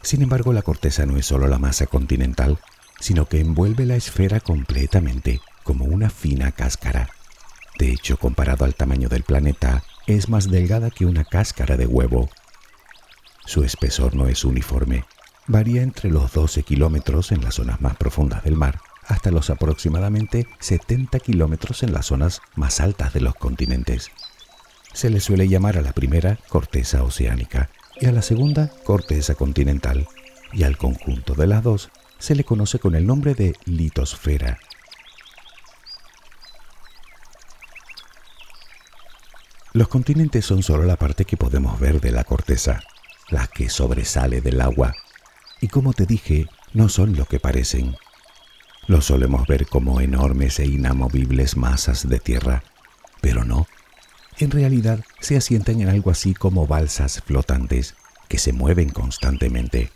Sin 0.00 0.22
embargo, 0.22 0.54
la 0.54 0.62
corteza 0.62 1.04
no 1.04 1.18
es 1.18 1.26
solo 1.26 1.46
la 1.46 1.58
masa 1.58 1.86
continental, 1.86 2.58
sino 3.00 3.26
que 3.26 3.40
envuelve 3.40 3.84
la 3.84 3.96
esfera 3.96 4.40
completamente, 4.40 5.42
como 5.62 5.84
una 5.84 6.08
fina 6.08 6.52
cáscara. 6.52 7.10
De 7.78 7.92
hecho, 7.92 8.16
comparado 8.16 8.64
al 8.64 8.74
tamaño 8.74 9.10
del 9.10 9.24
planeta, 9.24 9.82
es 10.06 10.30
más 10.30 10.50
delgada 10.50 10.88
que 10.88 11.04
una 11.04 11.26
cáscara 11.26 11.76
de 11.76 11.84
huevo. 11.84 12.30
Su 13.44 13.62
espesor 13.62 14.14
no 14.14 14.26
es 14.26 14.42
uniforme, 14.42 15.04
varía 15.46 15.82
entre 15.82 16.08
los 16.08 16.32
12 16.32 16.62
kilómetros 16.62 17.30
en 17.30 17.44
las 17.44 17.56
zonas 17.56 17.82
más 17.82 17.94
profundas 17.98 18.42
del 18.42 18.56
mar 18.56 18.80
hasta 19.08 19.30
los 19.30 19.50
aproximadamente 19.50 20.46
70 20.60 21.18
kilómetros 21.20 21.82
en 21.82 21.92
las 21.92 22.06
zonas 22.06 22.42
más 22.54 22.80
altas 22.80 23.14
de 23.14 23.22
los 23.22 23.34
continentes. 23.34 24.10
Se 24.92 25.10
le 25.10 25.20
suele 25.20 25.48
llamar 25.48 25.78
a 25.78 25.82
la 25.82 25.92
primera 25.92 26.38
corteza 26.48 27.02
oceánica 27.02 27.70
y 28.00 28.06
a 28.06 28.12
la 28.12 28.22
segunda 28.22 28.70
corteza 28.84 29.34
continental, 29.34 30.06
y 30.52 30.62
al 30.62 30.76
conjunto 30.76 31.34
de 31.34 31.46
las 31.46 31.62
dos 31.62 31.90
se 32.18 32.34
le 32.34 32.44
conoce 32.44 32.78
con 32.78 32.94
el 32.94 33.06
nombre 33.06 33.34
de 33.34 33.54
litosfera. 33.64 34.58
Los 39.72 39.88
continentes 39.88 40.44
son 40.44 40.62
solo 40.62 40.84
la 40.84 40.96
parte 40.96 41.24
que 41.24 41.36
podemos 41.36 41.78
ver 41.78 42.00
de 42.00 42.10
la 42.10 42.24
corteza, 42.24 42.82
la 43.30 43.46
que 43.46 43.68
sobresale 43.70 44.40
del 44.40 44.60
agua, 44.60 44.94
y 45.60 45.68
como 45.68 45.92
te 45.92 46.06
dije, 46.06 46.46
no 46.72 46.88
son 46.88 47.16
lo 47.16 47.26
que 47.26 47.40
parecen. 47.40 47.96
Los 48.88 49.04
solemos 49.04 49.46
ver 49.46 49.66
como 49.66 50.00
enormes 50.00 50.58
e 50.58 50.66
inamovibles 50.66 51.56
masas 51.56 52.08
de 52.08 52.18
tierra, 52.18 52.64
pero 53.20 53.44
no, 53.44 53.68
en 54.38 54.50
realidad 54.50 55.04
se 55.20 55.36
asientan 55.36 55.82
en 55.82 55.90
algo 55.90 56.10
así 56.10 56.32
como 56.32 56.66
balsas 56.66 57.22
flotantes 57.24 57.94
que 58.28 58.38
se 58.38 58.54
mueven 58.54 58.88
constantemente. 58.88 59.92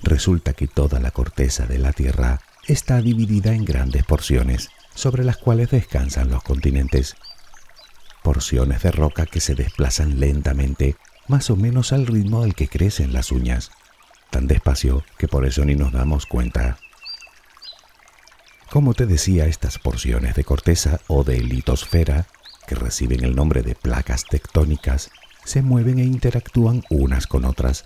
Resulta 0.00 0.52
que 0.52 0.68
toda 0.68 1.00
la 1.00 1.12
corteza 1.12 1.66
de 1.66 1.78
la 1.78 1.94
Tierra 1.94 2.40
está 2.66 3.00
dividida 3.00 3.54
en 3.54 3.64
grandes 3.64 4.04
porciones 4.04 4.68
sobre 4.94 5.24
las 5.24 5.38
cuales 5.38 5.70
descansan 5.70 6.30
los 6.30 6.42
continentes. 6.42 7.16
Porciones 8.22 8.82
de 8.82 8.90
roca 8.90 9.24
que 9.24 9.40
se 9.40 9.54
desplazan 9.54 10.20
lentamente, 10.20 10.96
más 11.26 11.48
o 11.48 11.56
menos 11.56 11.94
al 11.94 12.06
ritmo 12.06 12.42
al 12.42 12.54
que 12.54 12.68
crecen 12.68 13.14
las 13.14 13.32
uñas, 13.32 13.70
tan 14.30 14.46
despacio 14.46 15.04
que 15.16 15.26
por 15.26 15.46
eso 15.46 15.64
ni 15.64 15.74
nos 15.74 15.92
damos 15.92 16.26
cuenta. 16.26 16.78
Como 18.70 18.92
te 18.92 19.06
decía, 19.06 19.46
estas 19.46 19.78
porciones 19.78 20.34
de 20.34 20.44
corteza 20.44 21.00
o 21.06 21.24
de 21.24 21.40
litosfera 21.40 22.26
que 22.66 22.74
reciben 22.74 23.24
el 23.24 23.34
nombre 23.34 23.62
de 23.62 23.74
placas 23.74 24.24
tectónicas, 24.24 25.10
se 25.42 25.62
mueven 25.62 25.98
e 25.98 26.04
interactúan 26.04 26.84
unas 26.90 27.26
con 27.26 27.46
otras. 27.46 27.84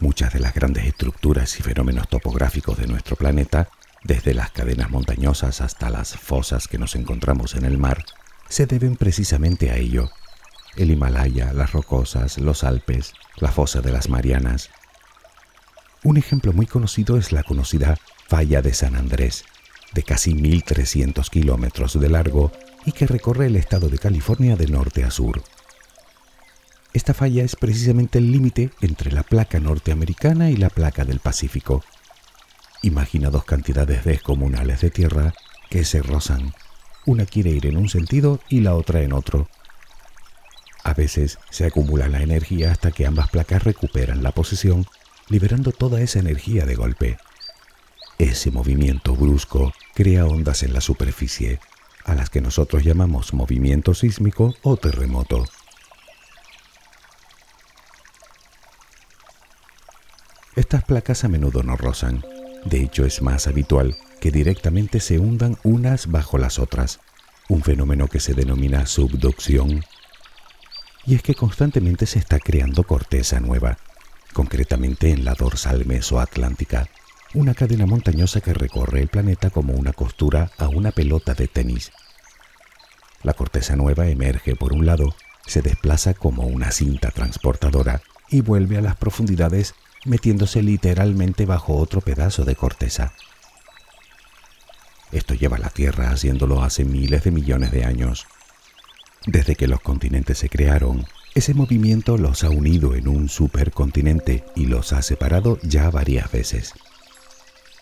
Muchas 0.00 0.32
de 0.32 0.40
las 0.40 0.52
grandes 0.52 0.84
estructuras 0.84 1.60
y 1.60 1.62
fenómenos 1.62 2.08
topográficos 2.08 2.76
de 2.76 2.88
nuestro 2.88 3.14
planeta, 3.14 3.68
desde 4.02 4.34
las 4.34 4.50
cadenas 4.50 4.90
montañosas 4.90 5.60
hasta 5.60 5.90
las 5.90 6.16
fosas 6.16 6.66
que 6.66 6.78
nos 6.78 6.96
encontramos 6.96 7.54
en 7.54 7.64
el 7.64 7.78
mar, 7.78 8.04
se 8.48 8.66
deben 8.66 8.96
precisamente 8.96 9.70
a 9.70 9.76
ello. 9.76 10.10
El 10.76 10.90
Himalaya, 10.90 11.52
las 11.52 11.70
rocosas, 11.70 12.38
los 12.38 12.64
Alpes, 12.64 13.12
la 13.36 13.52
fosa 13.52 13.80
de 13.80 13.92
las 13.92 14.08
Marianas. 14.08 14.70
Un 16.02 16.16
ejemplo 16.16 16.52
muy 16.52 16.66
conocido 16.66 17.16
es 17.16 17.30
la 17.30 17.44
conocida 17.44 17.96
Falla 18.28 18.60
de 18.60 18.74
San 18.74 18.96
Andrés, 18.96 19.44
de 19.92 20.02
casi 20.02 20.34
1.300 20.34 21.28
kilómetros 21.30 21.98
de 21.98 22.08
largo 22.08 22.52
y 22.84 22.92
que 22.92 23.06
recorre 23.06 23.46
el 23.46 23.56
estado 23.56 23.88
de 23.88 23.98
California 23.98 24.56
de 24.56 24.66
norte 24.66 25.04
a 25.04 25.10
sur. 25.10 25.42
Esta 26.92 27.14
falla 27.14 27.44
es 27.44 27.54
precisamente 27.54 28.18
el 28.18 28.32
límite 28.32 28.70
entre 28.80 29.12
la 29.12 29.22
placa 29.22 29.60
norteamericana 29.60 30.50
y 30.50 30.56
la 30.56 30.70
placa 30.70 31.04
del 31.04 31.20
Pacífico. 31.20 31.84
Imagina 32.82 33.30
dos 33.30 33.44
cantidades 33.44 34.04
descomunales 34.04 34.80
de 34.80 34.90
tierra 34.90 35.34
que 35.68 35.84
se 35.84 36.02
rozan. 36.02 36.54
Una 37.04 37.26
quiere 37.26 37.50
ir 37.50 37.66
en 37.66 37.76
un 37.76 37.88
sentido 37.88 38.40
y 38.48 38.60
la 38.60 38.74
otra 38.74 39.02
en 39.02 39.12
otro. 39.12 39.48
A 40.84 40.94
veces 40.94 41.38
se 41.50 41.66
acumula 41.66 42.08
la 42.08 42.22
energía 42.22 42.72
hasta 42.72 42.90
que 42.90 43.06
ambas 43.06 43.28
placas 43.28 43.64
recuperan 43.64 44.22
la 44.22 44.32
posición, 44.32 44.86
liberando 45.28 45.72
toda 45.72 46.00
esa 46.00 46.20
energía 46.20 46.64
de 46.64 46.74
golpe. 46.74 47.18
Ese 48.18 48.50
movimiento 48.50 49.14
brusco 49.14 49.72
crea 49.94 50.26
ondas 50.26 50.64
en 50.64 50.72
la 50.72 50.80
superficie, 50.80 51.60
a 52.04 52.16
las 52.16 52.30
que 52.30 52.40
nosotros 52.40 52.82
llamamos 52.82 53.32
movimiento 53.32 53.94
sísmico 53.94 54.56
o 54.62 54.76
terremoto. 54.76 55.44
Estas 60.56 60.82
placas 60.82 61.22
a 61.22 61.28
menudo 61.28 61.62
no 61.62 61.76
rozan. 61.76 62.24
De 62.64 62.82
hecho, 62.82 63.04
es 63.04 63.22
más 63.22 63.46
habitual 63.46 63.96
que 64.20 64.32
directamente 64.32 64.98
se 64.98 65.20
hundan 65.20 65.56
unas 65.62 66.10
bajo 66.10 66.38
las 66.38 66.58
otras, 66.58 66.98
un 67.48 67.62
fenómeno 67.62 68.08
que 68.08 68.18
se 68.18 68.34
denomina 68.34 68.86
subducción. 68.86 69.84
Y 71.06 71.14
es 71.14 71.22
que 71.22 71.36
constantemente 71.36 72.06
se 72.06 72.18
está 72.18 72.40
creando 72.40 72.82
corteza 72.82 73.38
nueva, 73.38 73.78
concretamente 74.32 75.12
en 75.12 75.24
la 75.24 75.34
dorsal 75.34 75.86
mesoatlántica, 75.86 76.88
una 77.34 77.54
cadena 77.54 77.86
montañosa 77.86 78.40
que 78.40 78.54
recorre 78.54 79.00
el 79.00 79.08
planeta 79.08 79.50
como 79.50 79.74
una 79.74 79.92
costura 79.92 80.50
a 80.56 80.68
una 80.68 80.92
pelota 80.92 81.34
de 81.34 81.46
tenis. 81.46 81.92
La 83.22 83.34
corteza 83.34 83.76
nueva 83.76 84.08
emerge 84.08 84.56
por 84.56 84.72
un 84.72 84.86
lado, 84.86 85.14
se 85.46 85.60
desplaza 85.60 86.14
como 86.14 86.44
una 86.44 86.70
cinta 86.70 87.10
transportadora 87.10 88.00
y 88.30 88.40
vuelve 88.40 88.78
a 88.78 88.82
las 88.82 88.96
profundidades 88.96 89.74
metiéndose 90.04 90.62
literalmente 90.62 91.44
bajo 91.44 91.76
otro 91.76 92.00
pedazo 92.00 92.44
de 92.44 92.56
corteza. 92.56 93.12
Esto 95.12 95.34
lleva 95.34 95.56
a 95.56 95.60
la 95.60 95.70
Tierra 95.70 96.10
haciéndolo 96.10 96.62
hace 96.62 96.84
miles 96.84 97.24
de 97.24 97.30
millones 97.30 97.72
de 97.72 97.84
años. 97.84 98.26
Desde 99.26 99.56
que 99.56 99.68
los 99.68 99.80
continentes 99.80 100.38
se 100.38 100.48
crearon, 100.48 101.06
ese 101.34 101.54
movimiento 101.54 102.16
los 102.18 102.44
ha 102.44 102.50
unido 102.50 102.94
en 102.94 103.08
un 103.08 103.28
supercontinente 103.28 104.44
y 104.54 104.66
los 104.66 104.92
ha 104.92 105.02
separado 105.02 105.58
ya 105.62 105.90
varias 105.90 106.30
veces. 106.30 106.74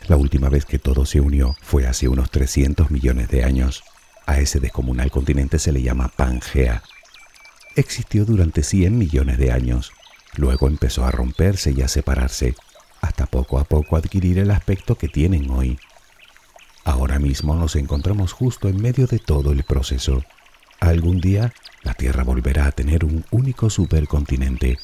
La 0.08 0.16
última 0.16 0.48
vez 0.48 0.64
que 0.64 0.78
todo 0.78 1.04
se 1.04 1.20
unió 1.20 1.56
fue 1.60 1.86
hace 1.86 2.06
unos 2.06 2.30
300 2.30 2.92
millones 2.92 3.28
de 3.28 3.42
años. 3.42 3.82
A 4.24 4.38
ese 4.38 4.60
descomunal 4.60 5.10
continente 5.10 5.58
se 5.58 5.72
le 5.72 5.82
llama 5.82 6.12
Pangea. 6.14 6.84
Existió 7.74 8.24
durante 8.24 8.62
100 8.62 8.96
millones 8.96 9.36
de 9.38 9.50
años. 9.50 9.92
Luego 10.36 10.68
empezó 10.68 11.04
a 11.04 11.10
romperse 11.10 11.72
y 11.72 11.82
a 11.82 11.88
separarse, 11.88 12.54
hasta 13.00 13.26
poco 13.26 13.58
a 13.58 13.64
poco 13.64 13.96
adquirir 13.96 14.38
el 14.38 14.52
aspecto 14.52 14.94
que 14.94 15.08
tienen 15.08 15.50
hoy. 15.50 15.76
Ahora 16.84 17.18
mismo 17.18 17.56
nos 17.56 17.74
encontramos 17.74 18.32
justo 18.32 18.68
en 18.68 18.80
medio 18.80 19.08
de 19.08 19.18
todo 19.18 19.50
el 19.50 19.64
proceso. 19.64 20.22
Algún 20.78 21.20
día 21.20 21.52
la 21.82 21.94
Tierra 21.94 22.22
volverá 22.22 22.66
a 22.66 22.72
tener 22.72 23.04
un 23.04 23.24
único 23.32 23.70
supercontinente. 23.70 24.78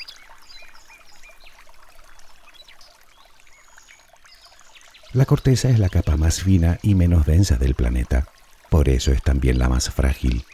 La 5.13 5.27
corteza 5.27 5.69
es 5.69 5.79
la 5.79 5.91
capa 5.91 6.17
más 6.17 6.43
fina 6.43 6.79
y 6.83 6.95
menos 6.95 7.27
densa 7.27 7.57
del 7.57 7.75
planeta, 7.75 8.29
por 8.71 8.89
eso 8.89 9.13
es 9.13 9.23
también 9.23 9.59
la 9.59 9.69
más 9.69 9.91
frágil. 9.91 10.47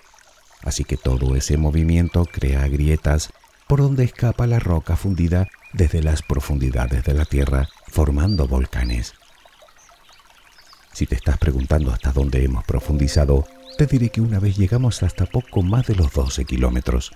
Así 0.63 0.83
que 0.83 0.97
todo 0.97 1.37
ese 1.37 1.57
movimiento 1.57 2.25
crea 2.25 2.67
grietas 2.67 3.31
por 3.69 3.81
donde 3.81 4.03
escapa 4.03 4.49
la 4.49 4.59
roca 4.59 4.97
fundida 4.97 5.47
desde 5.73 6.03
las 6.03 6.23
profundidades 6.23 7.05
de 7.05 7.15
la 7.15 7.25
Tierra, 7.25 7.69
formando 7.87 8.49
volcanes. 8.49 9.15
Si 10.93 11.07
te 11.07 11.15
estás 11.15 11.39
preguntando 11.39 11.93
hasta 11.93 12.11
dónde 12.11 12.43
hemos 12.43 12.65
profundizado, 12.65 13.47
te 13.77 13.87
diré 13.87 14.09
que 14.09 14.21
una 14.21 14.41
vez 14.41 14.57
llegamos 14.57 15.05
hasta 15.05 15.27
poco 15.27 15.63
más 15.63 15.87
de 15.87 15.95
los 15.95 16.13
12 16.13 16.45
kilómetros. 16.47 17.13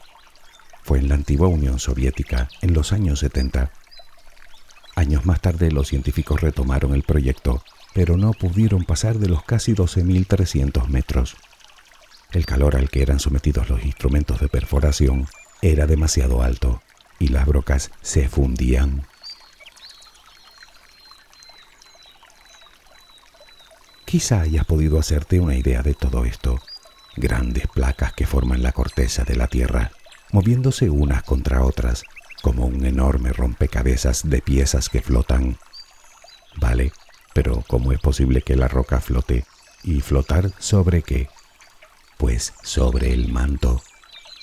Fue 0.85 1.01
en 1.01 1.09
la 1.09 1.17
antigua 1.17 1.49
Unión 1.49 1.81
Soviética, 1.81 2.49
en 2.61 2.73
los 2.73 2.93
años 2.93 3.19
70. 3.19 3.73
Años 4.95 5.25
más 5.25 5.41
tarde 5.41 5.71
los 5.71 5.89
científicos 5.89 6.41
retomaron 6.41 6.95
el 6.95 7.03
proyecto, 7.03 7.63
pero 7.95 8.17
no 8.17 8.33
pudieron 8.33 8.85
pasar 8.85 9.19
de 9.19 9.29
los 9.29 9.43
casi 9.43 9.75
12.300 9.75 10.89
metros. 10.89 11.37
El 12.33 12.47
calor 12.47 12.77
al 12.77 12.91
que 12.91 13.03
eran 13.03 13.21
sometidos 13.21 13.69
los 13.69 13.85
instrumentos 13.85 14.41
de 14.41 14.49
perforación 14.49 15.29
era 15.61 15.87
demasiado 15.87 16.43
alto 16.43 16.83
y 17.19 17.29
las 17.29 17.47
brocas 17.47 17.91
se 18.01 18.29
fundían. 18.29 19.07
Quizá 24.05 24.43
hayas 24.43 24.67
podido 24.67 24.99
hacerte 24.99 25.41
una 25.41 25.57
idea 25.57 25.83
de 25.83 25.95
todo 25.95 26.27
esto. 26.27 26.59
Grandes 27.17 27.67
placas 27.67 28.13
que 28.13 28.27
forman 28.27 28.63
la 28.63 28.73
corteza 28.73 29.25
de 29.25 29.37
la 29.37 29.47
Tierra, 29.47 29.93
moviéndose 30.33 30.91
unas 30.91 31.23
contra 31.23 31.65
otras, 31.65 32.03
como 32.43 32.67
un 32.67 32.85
enorme 32.85 33.33
rompecabezas 33.33 34.29
de 34.29 34.43
piezas 34.43 34.89
que 34.89 35.01
flotan. 35.01 35.57
Vale, 36.57 36.93
pero 37.33 37.65
¿cómo 37.67 37.93
es 37.93 38.01
posible 38.01 38.43
que 38.43 38.57
la 38.57 38.69
roca 38.69 39.01
flote? 39.01 39.47
¿Y 39.85 40.01
flotar 40.01 40.53
sobre 40.59 41.03
qué? 41.03 41.29
Pues 42.19 42.53
sobre 42.63 43.13
el 43.13 43.33
manto, 43.33 43.83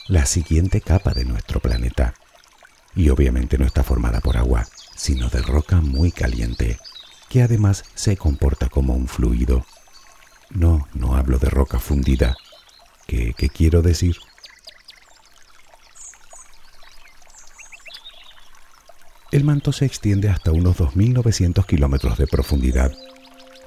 la 0.08 0.26
siguiente 0.26 0.82
capa 0.82 1.14
de 1.14 1.26
nuestro 1.26 1.60
planeta. 1.60 2.16
Y 2.96 3.10
obviamente 3.10 3.58
no 3.58 3.66
está 3.66 3.84
formada 3.84 4.22
por 4.22 4.38
agua, 4.38 4.66
sino 4.96 5.30
de 5.30 5.42
roca 5.42 5.82
muy 5.82 6.12
caliente, 6.12 6.80
que 7.30 7.44
además 7.44 7.84
se 7.94 8.18
comporta 8.18 8.70
como 8.70 8.96
un 8.96 9.08
fluido. 9.08 9.66
No, 10.50 10.88
no 10.94 11.16
hablo 11.16 11.38
de 11.38 11.50
roca 11.50 11.80
fundida. 11.80 12.36
¿Qué, 13.08 13.34
qué 13.38 13.50
quiero 13.50 13.82
decir? 13.82 14.18
El 19.40 19.46
manto 19.46 19.72
se 19.72 19.86
extiende 19.86 20.28
hasta 20.28 20.52
unos 20.52 20.76
2.900 20.76 21.66
kilómetros 21.66 22.18
de 22.18 22.28
profundidad, 22.28 22.92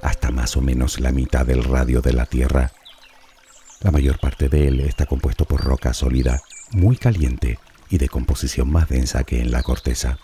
hasta 0.02 0.30
más 0.30 0.54
o 0.58 0.60
menos 0.60 1.00
la 1.00 1.12
mitad 1.12 1.46
del 1.46 1.64
radio 1.64 2.02
de 2.02 2.12
la 2.12 2.26
Tierra. 2.26 2.72
La 3.80 3.90
mayor 3.90 4.20
parte 4.20 4.50
de 4.50 4.68
él 4.68 4.80
está 4.80 5.06
compuesto 5.06 5.46
por 5.46 5.64
roca 5.64 5.94
sólida, 5.94 6.42
muy 6.72 6.98
caliente 6.98 7.58
y 7.88 7.96
de 7.96 8.10
composición 8.10 8.70
más 8.70 8.90
densa 8.90 9.24
que 9.24 9.40
en 9.40 9.50
la 9.50 9.62
corteza. 9.62 10.18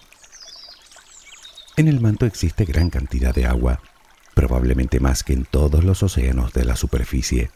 En 1.79 1.89
el 1.89 1.99
manto 1.99 2.27
existe 2.27 2.67
gran 2.67 2.91
cantidad 2.91 3.35
de 3.35 3.47
agua, 3.47 3.81
probablemente 4.35 5.01
más 5.01 5.25
que 5.25 5.33
en 5.33 5.47
todos 5.47 5.83
los 5.83 6.03
océanos 6.03 6.53
de 6.53 6.67
la 6.67 6.77
superficie. 6.77 7.51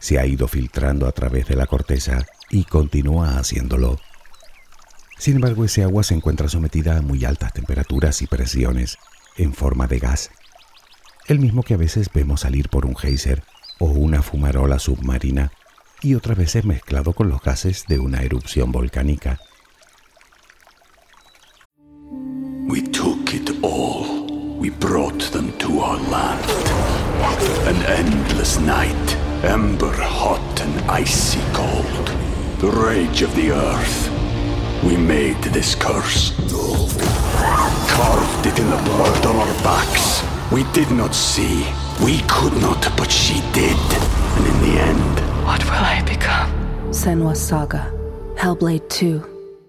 Se 0.00 0.18
ha 0.18 0.26
ido 0.26 0.48
filtrando 0.48 1.06
a 1.06 1.12
través 1.12 1.46
de 1.46 1.54
la 1.54 1.68
corteza 1.68 2.26
y 2.50 2.64
continúa 2.64 3.38
haciéndolo 3.38 4.00
sin 5.20 5.36
embargo, 5.36 5.66
ese 5.66 5.82
agua 5.82 6.02
se 6.02 6.14
encuentra 6.14 6.48
sometida 6.48 6.96
a 6.96 7.02
muy 7.02 7.26
altas 7.26 7.52
temperaturas 7.52 8.22
y 8.22 8.26
presiones, 8.26 8.96
en 9.36 9.52
forma 9.52 9.86
de 9.86 9.98
gas, 9.98 10.30
el 11.28 11.38
mismo 11.38 11.62
que 11.62 11.74
a 11.74 11.76
veces 11.76 12.08
vemos 12.12 12.40
salir 12.40 12.70
por 12.70 12.86
un 12.86 12.96
geyser 12.96 13.44
o 13.78 13.86
una 13.86 14.22
fumarola 14.22 14.78
submarina, 14.78 15.52
y 16.02 16.14
otras 16.14 16.38
veces 16.38 16.64
mezclado 16.64 17.12
con 17.12 17.28
los 17.28 17.42
gases 17.42 17.84
de 17.86 17.98
una 17.98 18.22
erupción 18.22 18.72
volcánica. 18.72 19.38
We 22.66 22.80
took 22.80 23.34
it 23.34 23.50
all. 23.62 24.26
We 24.58 24.70
brought 24.70 25.30
them 25.32 25.52
to 25.58 25.80
our 25.80 26.00
land. 26.10 26.44
An 27.66 27.76
endless 27.86 28.58
night, 28.58 29.16
ember 29.44 29.92
hot 29.92 30.60
and 30.62 30.90
icy 30.90 31.40
cold. 31.52 32.10
The 32.60 32.70
rage 32.70 33.22
of 33.22 33.34
the 33.34 33.50
earth. 33.52 34.19
We 34.82 34.96
made 34.96 35.42
this 35.52 35.74
curse. 35.74 36.32
Carved 37.88 38.46
it 38.46 38.58
in 38.58 38.70
the 38.70 38.80
blood 38.84 39.26
on 39.26 39.36
our 39.36 39.54
backs. 39.62 40.22
We 40.50 40.64
did 40.72 40.90
not 40.90 41.14
see. 41.14 41.66
We 42.02 42.22
could 42.28 42.54
not, 42.60 42.80
but 42.96 43.10
she 43.10 43.40
did. 43.52 43.76
And 44.36 44.46
in 44.46 44.60
the 44.64 44.80
end, 44.80 45.20
What 45.44 45.64
will 45.64 45.84
I 45.84 46.02
become? 46.02 46.50
Senwa 46.92 47.34
Saga. 47.34 47.92
Hellblade 48.36 48.88
2. 48.88 49.22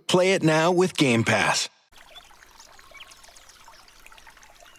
Play 0.08 0.34
it 0.34 0.44
now 0.44 0.72
with 0.72 0.94
Game 0.98 1.24
Pass. 1.24 1.70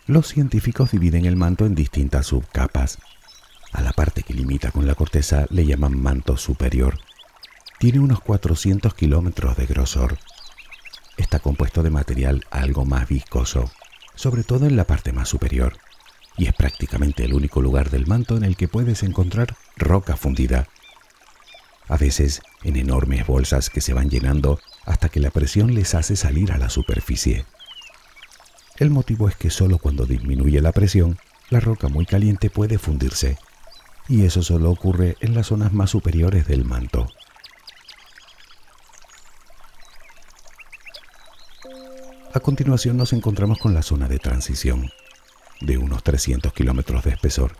Los 0.06 0.28
científicos 0.28 0.90
dividen 0.90 1.26
el 1.26 1.36
manto 1.36 1.64
en 1.66 1.74
distintas 1.74 2.26
subcapas. 2.26 2.98
A 3.72 3.80
la 3.82 3.92
parte 3.92 4.22
que 4.22 4.34
limita 4.34 4.70
con 4.70 4.86
la 4.86 4.94
corteza 4.94 5.46
le 5.50 5.64
llaman 5.64 6.00
manto 6.00 6.36
superior 6.36 6.98
tiene 7.82 7.98
unos 7.98 8.20
400 8.20 8.94
kilómetros 8.94 9.56
de 9.56 9.66
grosor. 9.66 10.16
Está 11.16 11.40
compuesto 11.40 11.82
de 11.82 11.90
material 11.90 12.44
algo 12.52 12.84
más 12.84 13.08
viscoso, 13.08 13.72
sobre 14.14 14.44
todo 14.44 14.66
en 14.66 14.76
la 14.76 14.84
parte 14.84 15.10
más 15.10 15.28
superior, 15.28 15.78
y 16.36 16.46
es 16.46 16.54
prácticamente 16.54 17.24
el 17.24 17.34
único 17.34 17.60
lugar 17.60 17.90
del 17.90 18.06
manto 18.06 18.36
en 18.36 18.44
el 18.44 18.56
que 18.56 18.68
puedes 18.68 19.02
encontrar 19.02 19.56
roca 19.76 20.16
fundida. 20.16 20.68
A 21.88 21.96
veces 21.96 22.42
en 22.62 22.76
enormes 22.76 23.26
bolsas 23.26 23.68
que 23.68 23.80
se 23.80 23.94
van 23.94 24.10
llenando 24.10 24.60
hasta 24.86 25.08
que 25.08 25.18
la 25.18 25.32
presión 25.32 25.74
les 25.74 25.96
hace 25.96 26.14
salir 26.14 26.52
a 26.52 26.58
la 26.58 26.70
superficie. 26.70 27.46
El 28.76 28.90
motivo 28.90 29.28
es 29.28 29.34
que 29.34 29.50
solo 29.50 29.78
cuando 29.78 30.06
disminuye 30.06 30.60
la 30.60 30.70
presión, 30.70 31.18
la 31.50 31.58
roca 31.58 31.88
muy 31.88 32.06
caliente 32.06 32.48
puede 32.48 32.78
fundirse, 32.78 33.38
y 34.06 34.24
eso 34.24 34.40
solo 34.44 34.70
ocurre 34.70 35.16
en 35.18 35.34
las 35.34 35.48
zonas 35.48 35.72
más 35.72 35.90
superiores 35.90 36.46
del 36.46 36.64
manto. 36.64 37.08
A 42.34 42.40
continuación 42.40 42.96
nos 42.96 43.12
encontramos 43.12 43.58
con 43.58 43.74
la 43.74 43.82
zona 43.82 44.08
de 44.08 44.18
transición, 44.18 44.90
de 45.60 45.76
unos 45.76 46.02
300 46.02 46.54
kilómetros 46.54 47.04
de 47.04 47.10
espesor, 47.10 47.54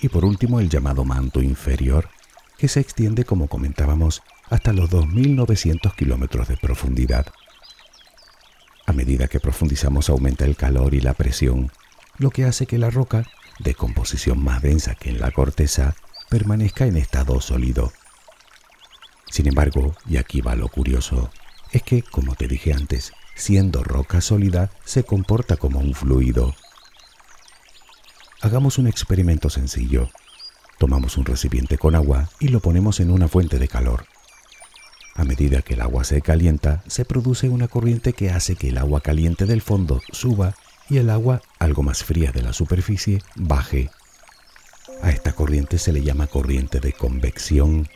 y 0.00 0.08
por 0.08 0.24
último 0.24 0.58
el 0.58 0.70
llamado 0.70 1.04
manto 1.04 1.42
inferior, 1.42 2.08
que 2.56 2.66
se 2.66 2.80
extiende, 2.80 3.26
como 3.26 3.48
comentábamos, 3.48 4.22
hasta 4.48 4.72
los 4.72 4.88
2.900 4.88 5.94
kilómetros 5.94 6.48
de 6.48 6.56
profundidad. 6.56 7.26
A 8.86 8.94
medida 8.94 9.28
que 9.28 9.38
profundizamos 9.38 10.08
aumenta 10.08 10.46
el 10.46 10.56
calor 10.56 10.94
y 10.94 11.02
la 11.02 11.12
presión, 11.12 11.70
lo 12.16 12.30
que 12.30 12.46
hace 12.46 12.66
que 12.66 12.78
la 12.78 12.88
roca, 12.88 13.26
de 13.58 13.74
composición 13.74 14.42
más 14.42 14.62
densa 14.62 14.94
que 14.94 15.10
en 15.10 15.20
la 15.20 15.30
corteza, 15.30 15.94
permanezca 16.30 16.86
en 16.86 16.96
estado 16.96 17.38
sólido. 17.42 17.92
Sin 19.30 19.46
embargo, 19.46 19.94
y 20.08 20.16
aquí 20.16 20.40
va 20.40 20.54
lo 20.54 20.68
curioso, 20.68 21.30
es 21.70 21.82
que, 21.82 22.02
como 22.02 22.34
te 22.34 22.48
dije 22.48 22.72
antes, 22.72 23.12
siendo 23.36 23.84
roca 23.84 24.20
sólida, 24.20 24.70
se 24.84 25.04
comporta 25.04 25.56
como 25.56 25.78
un 25.78 25.94
fluido. 25.94 26.54
Hagamos 28.40 28.78
un 28.78 28.88
experimento 28.88 29.50
sencillo. 29.50 30.08
Tomamos 30.78 31.16
un 31.16 31.24
recipiente 31.24 31.78
con 31.78 31.94
agua 31.94 32.28
y 32.40 32.48
lo 32.48 32.60
ponemos 32.60 32.98
en 33.00 33.10
una 33.10 33.28
fuente 33.28 33.58
de 33.58 33.68
calor. 33.68 34.06
A 35.14 35.24
medida 35.24 35.62
que 35.62 35.74
el 35.74 35.80
agua 35.80 36.04
se 36.04 36.20
calienta, 36.20 36.82
se 36.86 37.04
produce 37.04 37.48
una 37.48 37.68
corriente 37.68 38.12
que 38.12 38.30
hace 38.30 38.56
que 38.56 38.68
el 38.68 38.78
agua 38.78 39.00
caliente 39.00 39.46
del 39.46 39.62
fondo 39.62 40.02
suba 40.12 40.54
y 40.90 40.98
el 40.98 41.08
agua, 41.08 41.40
algo 41.58 41.82
más 41.82 42.04
fría 42.04 42.32
de 42.32 42.42
la 42.42 42.52
superficie, 42.52 43.22
baje. 43.34 43.90
A 45.02 45.10
esta 45.10 45.32
corriente 45.32 45.78
se 45.78 45.92
le 45.92 46.02
llama 46.02 46.26
corriente 46.26 46.80
de 46.80 46.92
convección, 46.92 47.88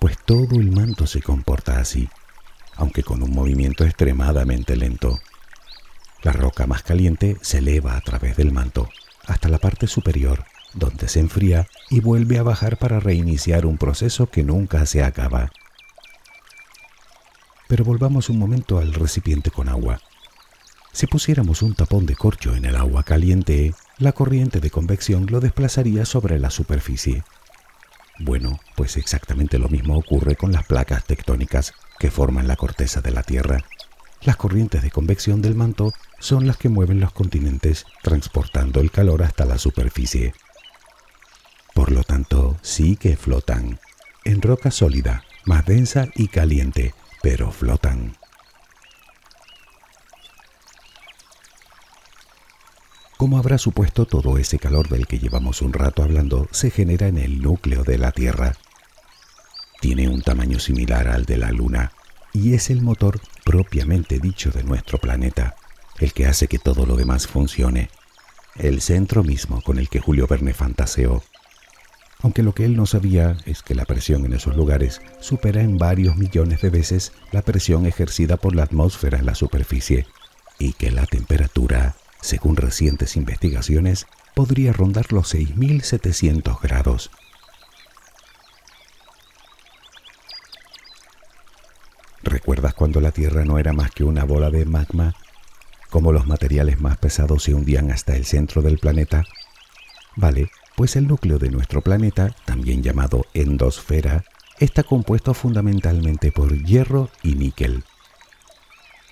pues 0.00 0.16
todo 0.24 0.56
el 0.56 0.70
manto 0.70 1.06
se 1.06 1.22
comporta 1.22 1.78
así 1.78 2.08
aunque 2.78 3.02
con 3.02 3.22
un 3.22 3.34
movimiento 3.34 3.84
extremadamente 3.84 4.76
lento. 4.76 5.18
La 6.22 6.32
roca 6.32 6.66
más 6.66 6.82
caliente 6.82 7.36
se 7.42 7.58
eleva 7.58 7.96
a 7.96 8.00
través 8.00 8.36
del 8.36 8.52
manto 8.52 8.88
hasta 9.26 9.48
la 9.48 9.58
parte 9.58 9.86
superior, 9.86 10.44
donde 10.72 11.08
se 11.08 11.20
enfría 11.20 11.68
y 11.90 12.00
vuelve 12.00 12.38
a 12.38 12.42
bajar 12.42 12.78
para 12.78 12.98
reiniciar 12.98 13.66
un 13.66 13.76
proceso 13.76 14.30
que 14.30 14.42
nunca 14.42 14.86
se 14.86 15.02
acaba. 15.02 15.52
Pero 17.68 17.84
volvamos 17.84 18.30
un 18.30 18.38
momento 18.38 18.78
al 18.78 18.94
recipiente 18.94 19.50
con 19.50 19.68
agua. 19.68 20.00
Si 20.92 21.06
pusiéramos 21.06 21.60
un 21.62 21.74
tapón 21.74 22.06
de 22.06 22.16
corcho 22.16 22.56
en 22.56 22.64
el 22.64 22.76
agua 22.76 23.02
caliente, 23.02 23.74
la 23.98 24.12
corriente 24.12 24.60
de 24.60 24.70
convección 24.70 25.26
lo 25.26 25.40
desplazaría 25.40 26.06
sobre 26.06 26.38
la 26.38 26.50
superficie. 26.50 27.22
Bueno, 28.18 28.58
pues 28.76 28.96
exactamente 28.96 29.58
lo 29.58 29.68
mismo 29.68 29.96
ocurre 29.96 30.34
con 30.34 30.52
las 30.52 30.66
placas 30.66 31.04
tectónicas 31.04 31.72
que 31.98 32.10
forman 32.10 32.48
la 32.48 32.56
corteza 32.56 33.00
de 33.00 33.12
la 33.12 33.22
Tierra. 33.22 33.64
Las 34.22 34.36
corrientes 34.36 34.82
de 34.82 34.90
convección 34.90 35.40
del 35.40 35.54
manto 35.54 35.92
son 36.18 36.46
las 36.46 36.56
que 36.56 36.68
mueven 36.68 36.98
los 36.98 37.12
continentes 37.12 37.86
transportando 38.02 38.80
el 38.80 38.90
calor 38.90 39.22
hasta 39.22 39.44
la 39.44 39.58
superficie. 39.58 40.34
Por 41.74 41.92
lo 41.92 42.02
tanto, 42.02 42.56
sí 42.60 42.96
que 42.96 43.16
flotan, 43.16 43.78
en 44.24 44.42
roca 44.42 44.72
sólida, 44.72 45.22
más 45.44 45.64
densa 45.64 46.08
y 46.16 46.26
caliente, 46.26 46.94
pero 47.22 47.52
flotan. 47.52 48.16
Como 53.18 53.36
habrá 53.36 53.58
supuesto, 53.58 54.06
todo 54.06 54.38
ese 54.38 54.60
calor 54.60 54.88
del 54.88 55.08
que 55.08 55.18
llevamos 55.18 55.60
un 55.60 55.72
rato 55.72 56.04
hablando 56.04 56.46
se 56.52 56.70
genera 56.70 57.08
en 57.08 57.18
el 57.18 57.42
núcleo 57.42 57.82
de 57.82 57.98
la 57.98 58.12
Tierra. 58.12 58.54
Tiene 59.80 60.08
un 60.08 60.22
tamaño 60.22 60.60
similar 60.60 61.08
al 61.08 61.24
de 61.24 61.36
la 61.36 61.50
Luna 61.50 61.90
y 62.32 62.54
es 62.54 62.70
el 62.70 62.80
motor 62.80 63.20
propiamente 63.44 64.20
dicho 64.20 64.52
de 64.52 64.62
nuestro 64.62 64.98
planeta, 64.98 65.56
el 65.98 66.12
que 66.12 66.26
hace 66.26 66.46
que 66.46 66.60
todo 66.60 66.86
lo 66.86 66.94
demás 66.94 67.26
funcione, 67.26 67.90
el 68.54 68.80
centro 68.80 69.24
mismo 69.24 69.62
con 69.62 69.80
el 69.80 69.88
que 69.88 69.98
Julio 69.98 70.28
Verne 70.28 70.54
fantaseó. 70.54 71.24
Aunque 72.20 72.44
lo 72.44 72.54
que 72.54 72.66
él 72.66 72.76
no 72.76 72.86
sabía 72.86 73.36
es 73.46 73.64
que 73.64 73.74
la 73.74 73.84
presión 73.84 74.26
en 74.26 74.34
esos 74.34 74.54
lugares 74.54 75.02
supera 75.18 75.60
en 75.60 75.76
varios 75.76 76.16
millones 76.16 76.60
de 76.60 76.70
veces 76.70 77.12
la 77.32 77.42
presión 77.42 77.84
ejercida 77.84 78.36
por 78.36 78.54
la 78.54 78.62
atmósfera 78.62 79.18
en 79.18 79.26
la 79.26 79.34
superficie 79.34 80.06
y 80.60 80.72
que 80.74 80.92
la 80.92 81.04
temperatura 81.04 81.96
según 82.28 82.56
recientes 82.56 83.16
investigaciones, 83.16 84.06
podría 84.34 84.74
rondar 84.74 85.12
los 85.14 85.34
6.700 85.34 86.60
grados. 86.60 87.10
¿Recuerdas 92.22 92.74
cuando 92.74 93.00
la 93.00 93.12
Tierra 93.12 93.46
no 93.46 93.58
era 93.58 93.72
más 93.72 93.92
que 93.92 94.04
una 94.04 94.24
bola 94.24 94.50
de 94.50 94.66
magma? 94.66 95.14
Cómo 95.88 96.12
los 96.12 96.26
materiales 96.26 96.78
más 96.80 96.98
pesados 96.98 97.44
se 97.44 97.54
hundían 97.54 97.90
hasta 97.90 98.14
el 98.14 98.26
centro 98.26 98.60
del 98.60 98.78
planeta. 98.78 99.24
Vale, 100.14 100.50
pues 100.76 100.96
el 100.96 101.08
núcleo 101.08 101.38
de 101.38 101.48
nuestro 101.48 101.80
planeta, 101.80 102.36
también 102.44 102.82
llamado 102.82 103.24
endosfera, 103.32 104.24
está 104.60 104.82
compuesto 104.82 105.32
fundamentalmente 105.32 106.30
por 106.30 106.62
hierro 106.62 107.08
y 107.22 107.36
níquel. 107.36 107.84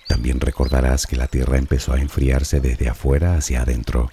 También 0.07 0.39
recordarás 0.39 1.05
que 1.05 1.17
la 1.17 1.27
Tierra 1.27 1.57
empezó 1.57 1.93
a 1.93 1.99
enfriarse 1.99 2.61
desde 2.61 2.89
afuera 2.89 3.35
hacia 3.35 3.61
adentro, 3.61 4.09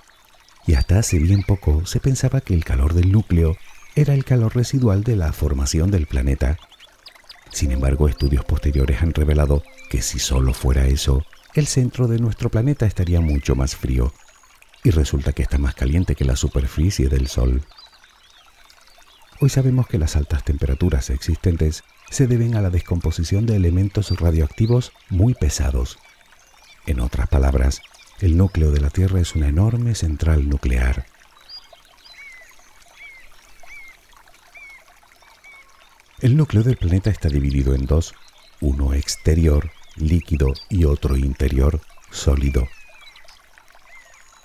y 0.67 0.75
hasta 0.75 0.99
hace 0.99 1.19
bien 1.19 1.43
poco 1.43 1.87
se 1.87 2.01
pensaba 2.01 2.41
que 2.41 2.55
el 2.55 2.65
calor 2.65 2.95
del 2.95 3.13
núcleo 3.13 3.57
era 3.95 4.15
el 4.15 4.25
calor 4.25 4.57
residual 4.57 5.05
de 5.05 5.17
la 5.17 5.33
formación 5.33 5.91
del 5.91 6.07
planeta. 6.07 6.59
Sin 7.53 7.71
embargo, 7.71 8.09
estudios 8.09 8.45
posteriores 8.45 9.03
han 9.03 9.15
revelado 9.15 9.63
que 9.89 10.03
si 10.03 10.19
solo 10.19 10.53
fuera 10.53 10.87
eso, 10.87 11.25
el 11.55 11.69
centro 11.69 12.09
de 12.09 12.19
nuestro 12.19 12.51
planeta 12.51 12.87
estaría 12.87 13.21
mucho 13.21 13.55
más 13.55 13.77
frío, 13.77 14.13
y 14.83 14.91
resulta 14.91 15.33
que 15.33 15.43
está 15.43 15.59
más 15.59 15.75
caliente 15.75 16.17
que 16.17 16.25
la 16.25 16.35
superficie 16.35 17.09
del 17.09 17.29
Sol. 17.29 17.63
Hoy 19.41 19.49
sabemos 19.49 19.89
que 19.89 19.99
las 19.99 20.15
altas 20.15 20.45
temperaturas 20.45 21.11
existentes 21.11 21.83
se 22.09 22.29
deben 22.29 22.55
a 22.55 22.63
la 22.63 22.71
descomposición 22.71 23.47
de 23.47 23.57
elementos 23.57 24.11
radioactivos 24.21 24.93
muy 25.11 25.35
pesados. 25.35 25.99
En 26.87 27.01
otras 27.01 27.29
palabras, 27.29 27.83
el 28.21 28.37
núcleo 28.37 28.71
de 28.71 28.81
la 28.81 28.91
Tierra 28.91 29.21
es 29.21 29.35
una 29.35 29.49
enorme 29.49 29.97
central 29.97 30.49
nuclear. 30.49 31.07
El 36.21 36.37
núcleo 36.37 36.63
del 36.63 36.77
planeta 36.77 37.11
está 37.11 37.29
dividido 37.29 37.75
en 37.75 37.87
dos, 37.87 38.15
uno 38.61 38.95
exterior, 38.95 39.73
líquido, 39.97 40.53
y 40.69 40.85
otro 40.85 41.17
interior, 41.17 41.81
sólido. 42.11 42.69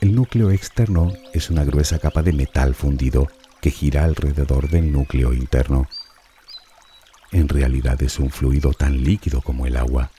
El 0.02 0.16
núcleo 0.16 0.50
externo 0.50 1.14
es 1.34 1.52
una 1.52 1.64
gruesa 1.64 2.00
capa 2.00 2.24
de 2.24 2.34
metal 2.34 2.74
fundido 2.74 3.28
que 3.62 3.72
gira 3.72 4.04
alrededor 4.04 4.70
del 4.70 4.92
núcleo 4.92 5.34
interno 5.34 5.88
en 7.32 7.48
realidad 7.48 8.02
es 8.02 8.18
un 8.20 8.32
fluido 8.32 8.74
tan 8.74 9.04
líquido 9.04 9.42
como 9.42 9.68
el 9.68 9.78
agua. 9.78 10.12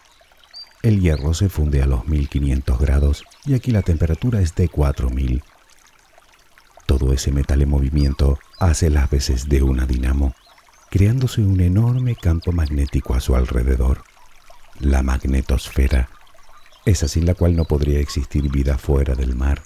El 0.83 1.01
hierro 1.01 1.35
se 1.35 1.49
funde 1.49 1.83
a 1.83 1.87
los 1.87 2.07
1500 2.07 2.79
grados 2.79 3.25
y 3.45 3.55
aquí 3.55 3.73
la 3.73 3.83
temperatura 3.83 4.41
es 4.41 4.55
de 4.55 4.69
4000. 4.69 5.43
Todo 6.87 7.13
ese 7.13 7.33
metal 7.33 7.63
en 7.63 7.69
movimiento 7.69 8.39
hace 8.59 8.91
las 8.91 9.11
veces 9.11 9.49
de 9.49 9.63
una 9.63 9.87
dinamo, 9.87 10.35
creándose 10.91 11.43
un 11.43 11.61
enorme 11.61 12.15
campo 12.15 12.53
magnético 12.53 13.15
a 13.15 13.21
su 13.21 13.35
alrededor, 13.35 14.05
la 14.79 15.03
magnetosfera, 15.03 16.09
esa 16.85 17.09
sin 17.09 17.27
la 17.27 17.35
cual 17.35 17.57
no 17.57 17.65
podría 17.65 18.01
existir 18.01 18.51
vida 18.51 18.79
fuera 18.79 19.15
del 19.15 19.35
mar. 19.35 19.63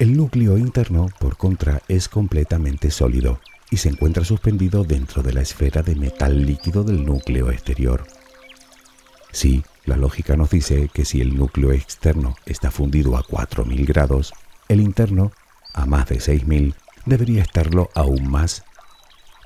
El 0.00 0.16
núcleo 0.16 0.56
interno, 0.56 1.10
por 1.18 1.36
contra, 1.36 1.82
es 1.86 2.08
completamente 2.08 2.90
sólido 2.90 3.38
y 3.70 3.76
se 3.76 3.90
encuentra 3.90 4.24
suspendido 4.24 4.82
dentro 4.82 5.22
de 5.22 5.34
la 5.34 5.42
esfera 5.42 5.82
de 5.82 5.94
metal 5.94 6.46
líquido 6.46 6.84
del 6.84 7.04
núcleo 7.04 7.50
exterior. 7.50 8.06
Sí, 9.30 9.62
la 9.84 9.98
lógica 9.98 10.38
nos 10.38 10.48
dice 10.48 10.88
que 10.90 11.04
si 11.04 11.20
el 11.20 11.36
núcleo 11.36 11.72
externo 11.72 12.34
está 12.46 12.70
fundido 12.70 13.18
a 13.18 13.22
4.000 13.22 13.86
grados, 13.86 14.32
el 14.70 14.80
interno, 14.80 15.32
a 15.74 15.84
más 15.84 16.08
de 16.08 16.16
6.000, 16.16 16.72
debería 17.04 17.42
estarlo 17.42 17.90
aún 17.94 18.26
más. 18.26 18.64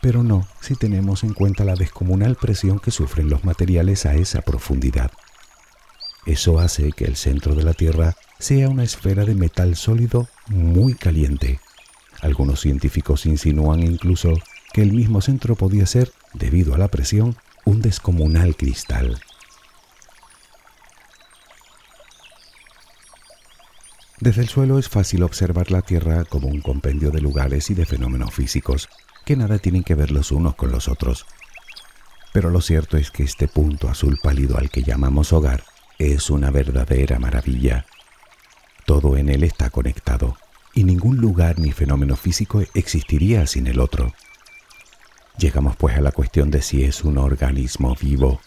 Pero 0.02 0.22
no 0.22 0.46
si 0.60 0.76
tenemos 0.76 1.24
en 1.24 1.34
cuenta 1.34 1.64
la 1.64 1.74
descomunal 1.74 2.36
presión 2.36 2.78
que 2.78 2.92
sufren 2.92 3.28
los 3.28 3.44
materiales 3.44 4.06
a 4.06 4.14
esa 4.14 4.40
profundidad. 4.40 5.10
Eso 6.26 6.60
hace 6.60 6.92
que 6.92 7.06
el 7.06 7.16
centro 7.16 7.56
de 7.56 7.64
la 7.64 7.74
Tierra 7.74 8.14
sea 8.44 8.68
una 8.68 8.85
esfera 8.85 9.24
de 9.24 9.35
metal 9.35 9.74
sólido 9.74 10.28
muy 10.48 10.92
caliente. 10.92 11.61
Algunos 12.20 12.61
científicos 12.61 13.24
insinúan 13.24 13.83
incluso 13.83 14.35
que 14.74 14.83
el 14.83 14.92
mismo 14.92 15.22
centro 15.22 15.54
podía 15.57 15.87
ser, 15.87 16.12
debido 16.35 16.74
a 16.74 16.78
la 16.78 16.88
presión, 16.88 17.37
un 17.64 17.80
descomunal 17.80 18.54
cristal. 18.54 19.18
Desde 24.20 24.42
el 24.42 24.48
suelo 24.50 24.78
es 24.78 24.90
fácil 24.90 25.22
observar 25.22 25.70
la 25.70 25.80
Tierra 25.80 26.26
como 26.26 26.48
un 26.48 26.61
compendio 26.61 27.11
de 27.11 27.22
lugares 27.22 27.70
y 27.70 27.74
de 27.74 27.87
fenómenos 27.87 28.35
físicos 28.35 28.90
que 29.24 29.37
nada 29.37 29.57
tienen 29.59 29.85
que 29.85 29.94
ver 29.94 30.11
los 30.11 30.33
unos 30.33 30.54
con 30.54 30.70
los 30.70 30.88
otros. 30.88 31.24
Pero 32.35 32.50
lo 32.50 32.61
cierto 32.61 32.98
es 32.98 33.11
que 33.11 33.22
este 33.22 33.48
punto 33.48 33.88
azul 33.88 34.18
pálido 34.22 34.59
al 34.59 34.68
que 34.68 34.83
llamamos 34.83 35.33
hogar 35.33 35.64
es 35.98 36.28
una 36.28 36.50
verdadera 36.50 37.18
maravilla. 37.18 37.87
Todo 38.86 39.16
en 39.16 39.30
él 39.30 39.44
está 39.44 39.70
conectado 39.70 40.36
y 40.74 40.84
ningún 40.84 41.16
lugar 41.16 41.58
ni 41.58 41.72
fenómeno 41.72 42.16
físico 42.16 42.62
existiría 42.74 43.46
sin 43.46 43.66
el 43.66 43.80
otro. 43.80 44.12
Llegamos 45.38 45.76
pues 45.76 45.96
a 45.96 46.00
la 46.00 46.12
cuestión 46.12 46.50
de 46.50 46.60
si 46.60 46.84
es 46.84 47.02
un 47.02 47.18
organismo 47.18 47.96
vivo. 48.00 48.40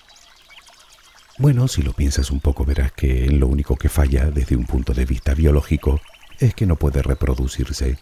Bueno, 1.40 1.68
si 1.68 1.82
lo 1.82 1.94
piensas 1.94 2.32
un 2.32 2.40
poco 2.40 2.66
verás 2.66 2.92
que 2.92 3.28
lo 3.32 3.48
único 3.48 3.76
que 3.76 3.90
falla 3.90 4.30
desde 4.30 4.56
un 4.56 4.66
punto 4.66 4.94
de 4.94 5.06
vista 5.06 5.34
biológico 5.34 6.02
es 6.40 6.54
que 6.54 6.66
no 6.66 6.76
puede 6.76 7.02
reproducirse. 7.02 7.98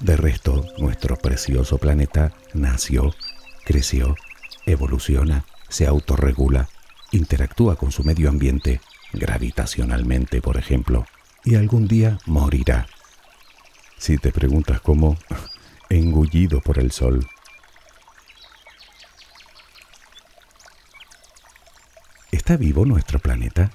De 0.00 0.16
resto, 0.16 0.64
nuestro 0.78 1.16
precioso 1.16 1.78
planeta 1.78 2.32
nació, 2.54 3.14
creció, 3.64 4.16
evoluciona, 4.64 5.44
se 5.68 5.86
autorregula, 5.86 6.68
interactúa 7.12 7.76
con 7.76 7.92
su 7.92 8.02
medio 8.02 8.30
ambiente, 8.30 8.80
gravitacionalmente, 9.12 10.40
por 10.40 10.56
ejemplo 10.56 11.06
y 11.44 11.54
algún 11.54 11.86
día 11.86 12.18
morirá. 12.26 12.86
Si 13.98 14.18
te 14.18 14.32
preguntas 14.32 14.80
cómo, 14.80 15.16
engullido 15.90 16.60
por 16.60 16.78
el 16.78 16.92
sol. 16.92 17.26
¿Está 22.30 22.56
vivo 22.56 22.86
nuestro 22.86 23.18
planeta? 23.18 23.70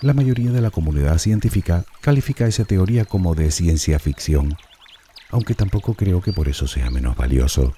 La 0.00 0.12
mayoría 0.12 0.50
de 0.50 0.60
la 0.60 0.70
comunidad 0.70 1.18
científica 1.18 1.84
califica 2.00 2.46
esa 2.46 2.64
teoría 2.64 3.06
como 3.06 3.34
de 3.34 3.50
ciencia 3.50 3.98
ficción, 3.98 4.56
aunque 5.30 5.54
tampoco 5.54 5.94
creo 5.94 6.20
que 6.20 6.32
por 6.32 6.48
eso 6.48 6.66
sea 6.66 6.90
menos 6.90 7.16
valioso. 7.16 7.74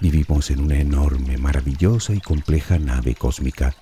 Vivimos 0.00 0.50
en 0.50 0.60
una 0.60 0.78
enorme, 0.78 1.36
maravillosa 1.36 2.14
y 2.14 2.20
compleja 2.20 2.78
nave 2.78 3.14
cósmica. 3.14 3.74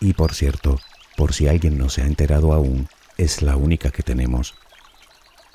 Y 0.00 0.14
por 0.14 0.34
cierto, 0.34 0.80
por 1.16 1.32
si 1.32 1.48
alguien 1.48 1.78
no 1.78 1.88
se 1.88 2.02
ha 2.02 2.06
enterado 2.06 2.52
aún, 2.52 2.88
es 3.16 3.42
la 3.42 3.56
única 3.56 3.90
que 3.90 4.02
tenemos. 4.02 4.54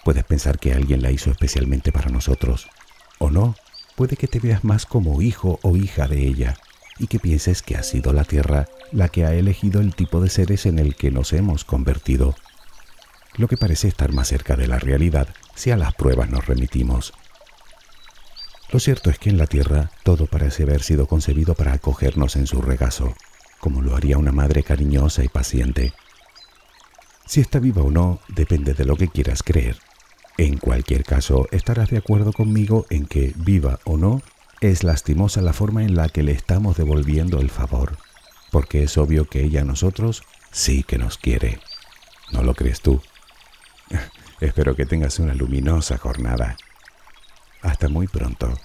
Puedes 0.04 0.24
pensar 0.24 0.58
que 0.60 0.74
alguien 0.74 1.02
la 1.02 1.12
hizo 1.12 1.30
especialmente 1.32 1.92
para 1.92 2.10
nosotros. 2.10 2.68
O 3.20 3.30
no, 3.30 3.56
puede 3.96 4.18
que 4.18 4.28
te 4.28 4.40
veas 4.40 4.64
más 4.64 4.86
como 4.86 5.22
hijo 5.22 5.60
o 5.62 5.78
hija 5.78 6.08
de 6.08 6.26
ella. 6.26 6.58
y 7.00 7.08
que 7.08 7.20
pienses 7.20 7.64
que 7.64 7.76
ha 7.76 7.82
sido 7.82 8.14
la 8.14 8.26
Tierra 8.26 8.68
la 8.92 9.10
que 9.10 9.26
ha 9.26 9.34
elegido 9.34 9.82
el 9.82 9.96
tipo 9.96 10.22
de 10.22 10.30
seres 10.30 10.68
en 10.68 10.78
el 10.78 10.96
que 10.96 11.10
nos 11.10 11.34
hemos 11.34 11.64
convertido, 11.64 12.36
lo 13.38 13.48
que 13.48 13.58
parece 13.58 13.88
estar 13.88 14.12
más 14.12 14.28
cerca 14.28 14.56
de 14.56 14.68
la 14.68 14.78
realidad 14.78 15.30
si 15.56 15.72
a 15.72 15.78
las 15.78 15.96
pruebas 15.96 16.30
nos 16.30 16.46
remitimos. 16.46 17.14
Lo 18.72 18.80
cierto 18.80 19.10
es 19.10 19.18
que 19.18 19.30
en 19.30 19.38
la 19.38 19.48
Tierra 19.48 19.90
todo 20.04 20.28
parece 20.28 20.64
haber 20.64 20.84
sido 20.84 21.08
concebido 21.08 21.56
para 21.56 21.74
acogernos 21.74 22.36
en 22.36 22.46
su 22.46 22.62
regazo, 22.62 23.16
como 23.62 23.82
lo 23.82 23.96
haría 23.96 24.18
una 24.18 24.34
madre 24.34 24.64
cariñosa 24.64 25.24
y 25.24 25.30
paciente. 25.30 25.94
Si 27.26 27.40
está 27.40 27.60
viva 27.60 27.82
o 27.82 27.92
no 27.92 28.20
depende 28.28 28.74
de 28.74 28.84
lo 28.84 28.98
que 28.98 29.08
quieras 29.08 29.44
creer. 29.44 29.78
En 30.38 30.58
cualquier 30.58 31.06
caso, 31.06 31.48
estarás 31.52 31.90
de 31.90 31.98
acuerdo 31.98 32.34
conmigo 32.34 32.86
en 32.90 33.06
que, 33.06 33.34
viva 33.38 33.80
o 33.86 33.96
no, 33.96 34.22
es 34.60 34.84
lastimosa 34.84 35.42
la 35.42 35.54
forma 35.54 35.84
en 35.84 35.96
la 35.96 36.10
que 36.10 36.24
le 36.24 36.32
estamos 36.32 36.78
devolviendo 36.78 37.40
el 37.40 37.50
favor, 37.50 37.98
porque 38.52 38.84
es 38.84 38.98
obvio 38.98 39.26
que 39.26 39.44
ella 39.44 39.62
a 39.62 39.66
nosotros 39.66 40.24
sí 40.52 40.84
que 40.84 40.98
nos 40.98 41.18
quiere. 41.18 41.60
¿No 42.32 42.44
lo 42.44 42.56
crees 42.56 42.82
tú? 42.82 43.02
Espero 44.42 44.76
que 44.76 44.86
tengas 44.86 45.20
una 45.20 45.36
luminosa 45.36 45.98
jornada. 45.98 46.58
Hasta 47.62 47.88
muy 47.90 48.08
pronto. 48.08 48.58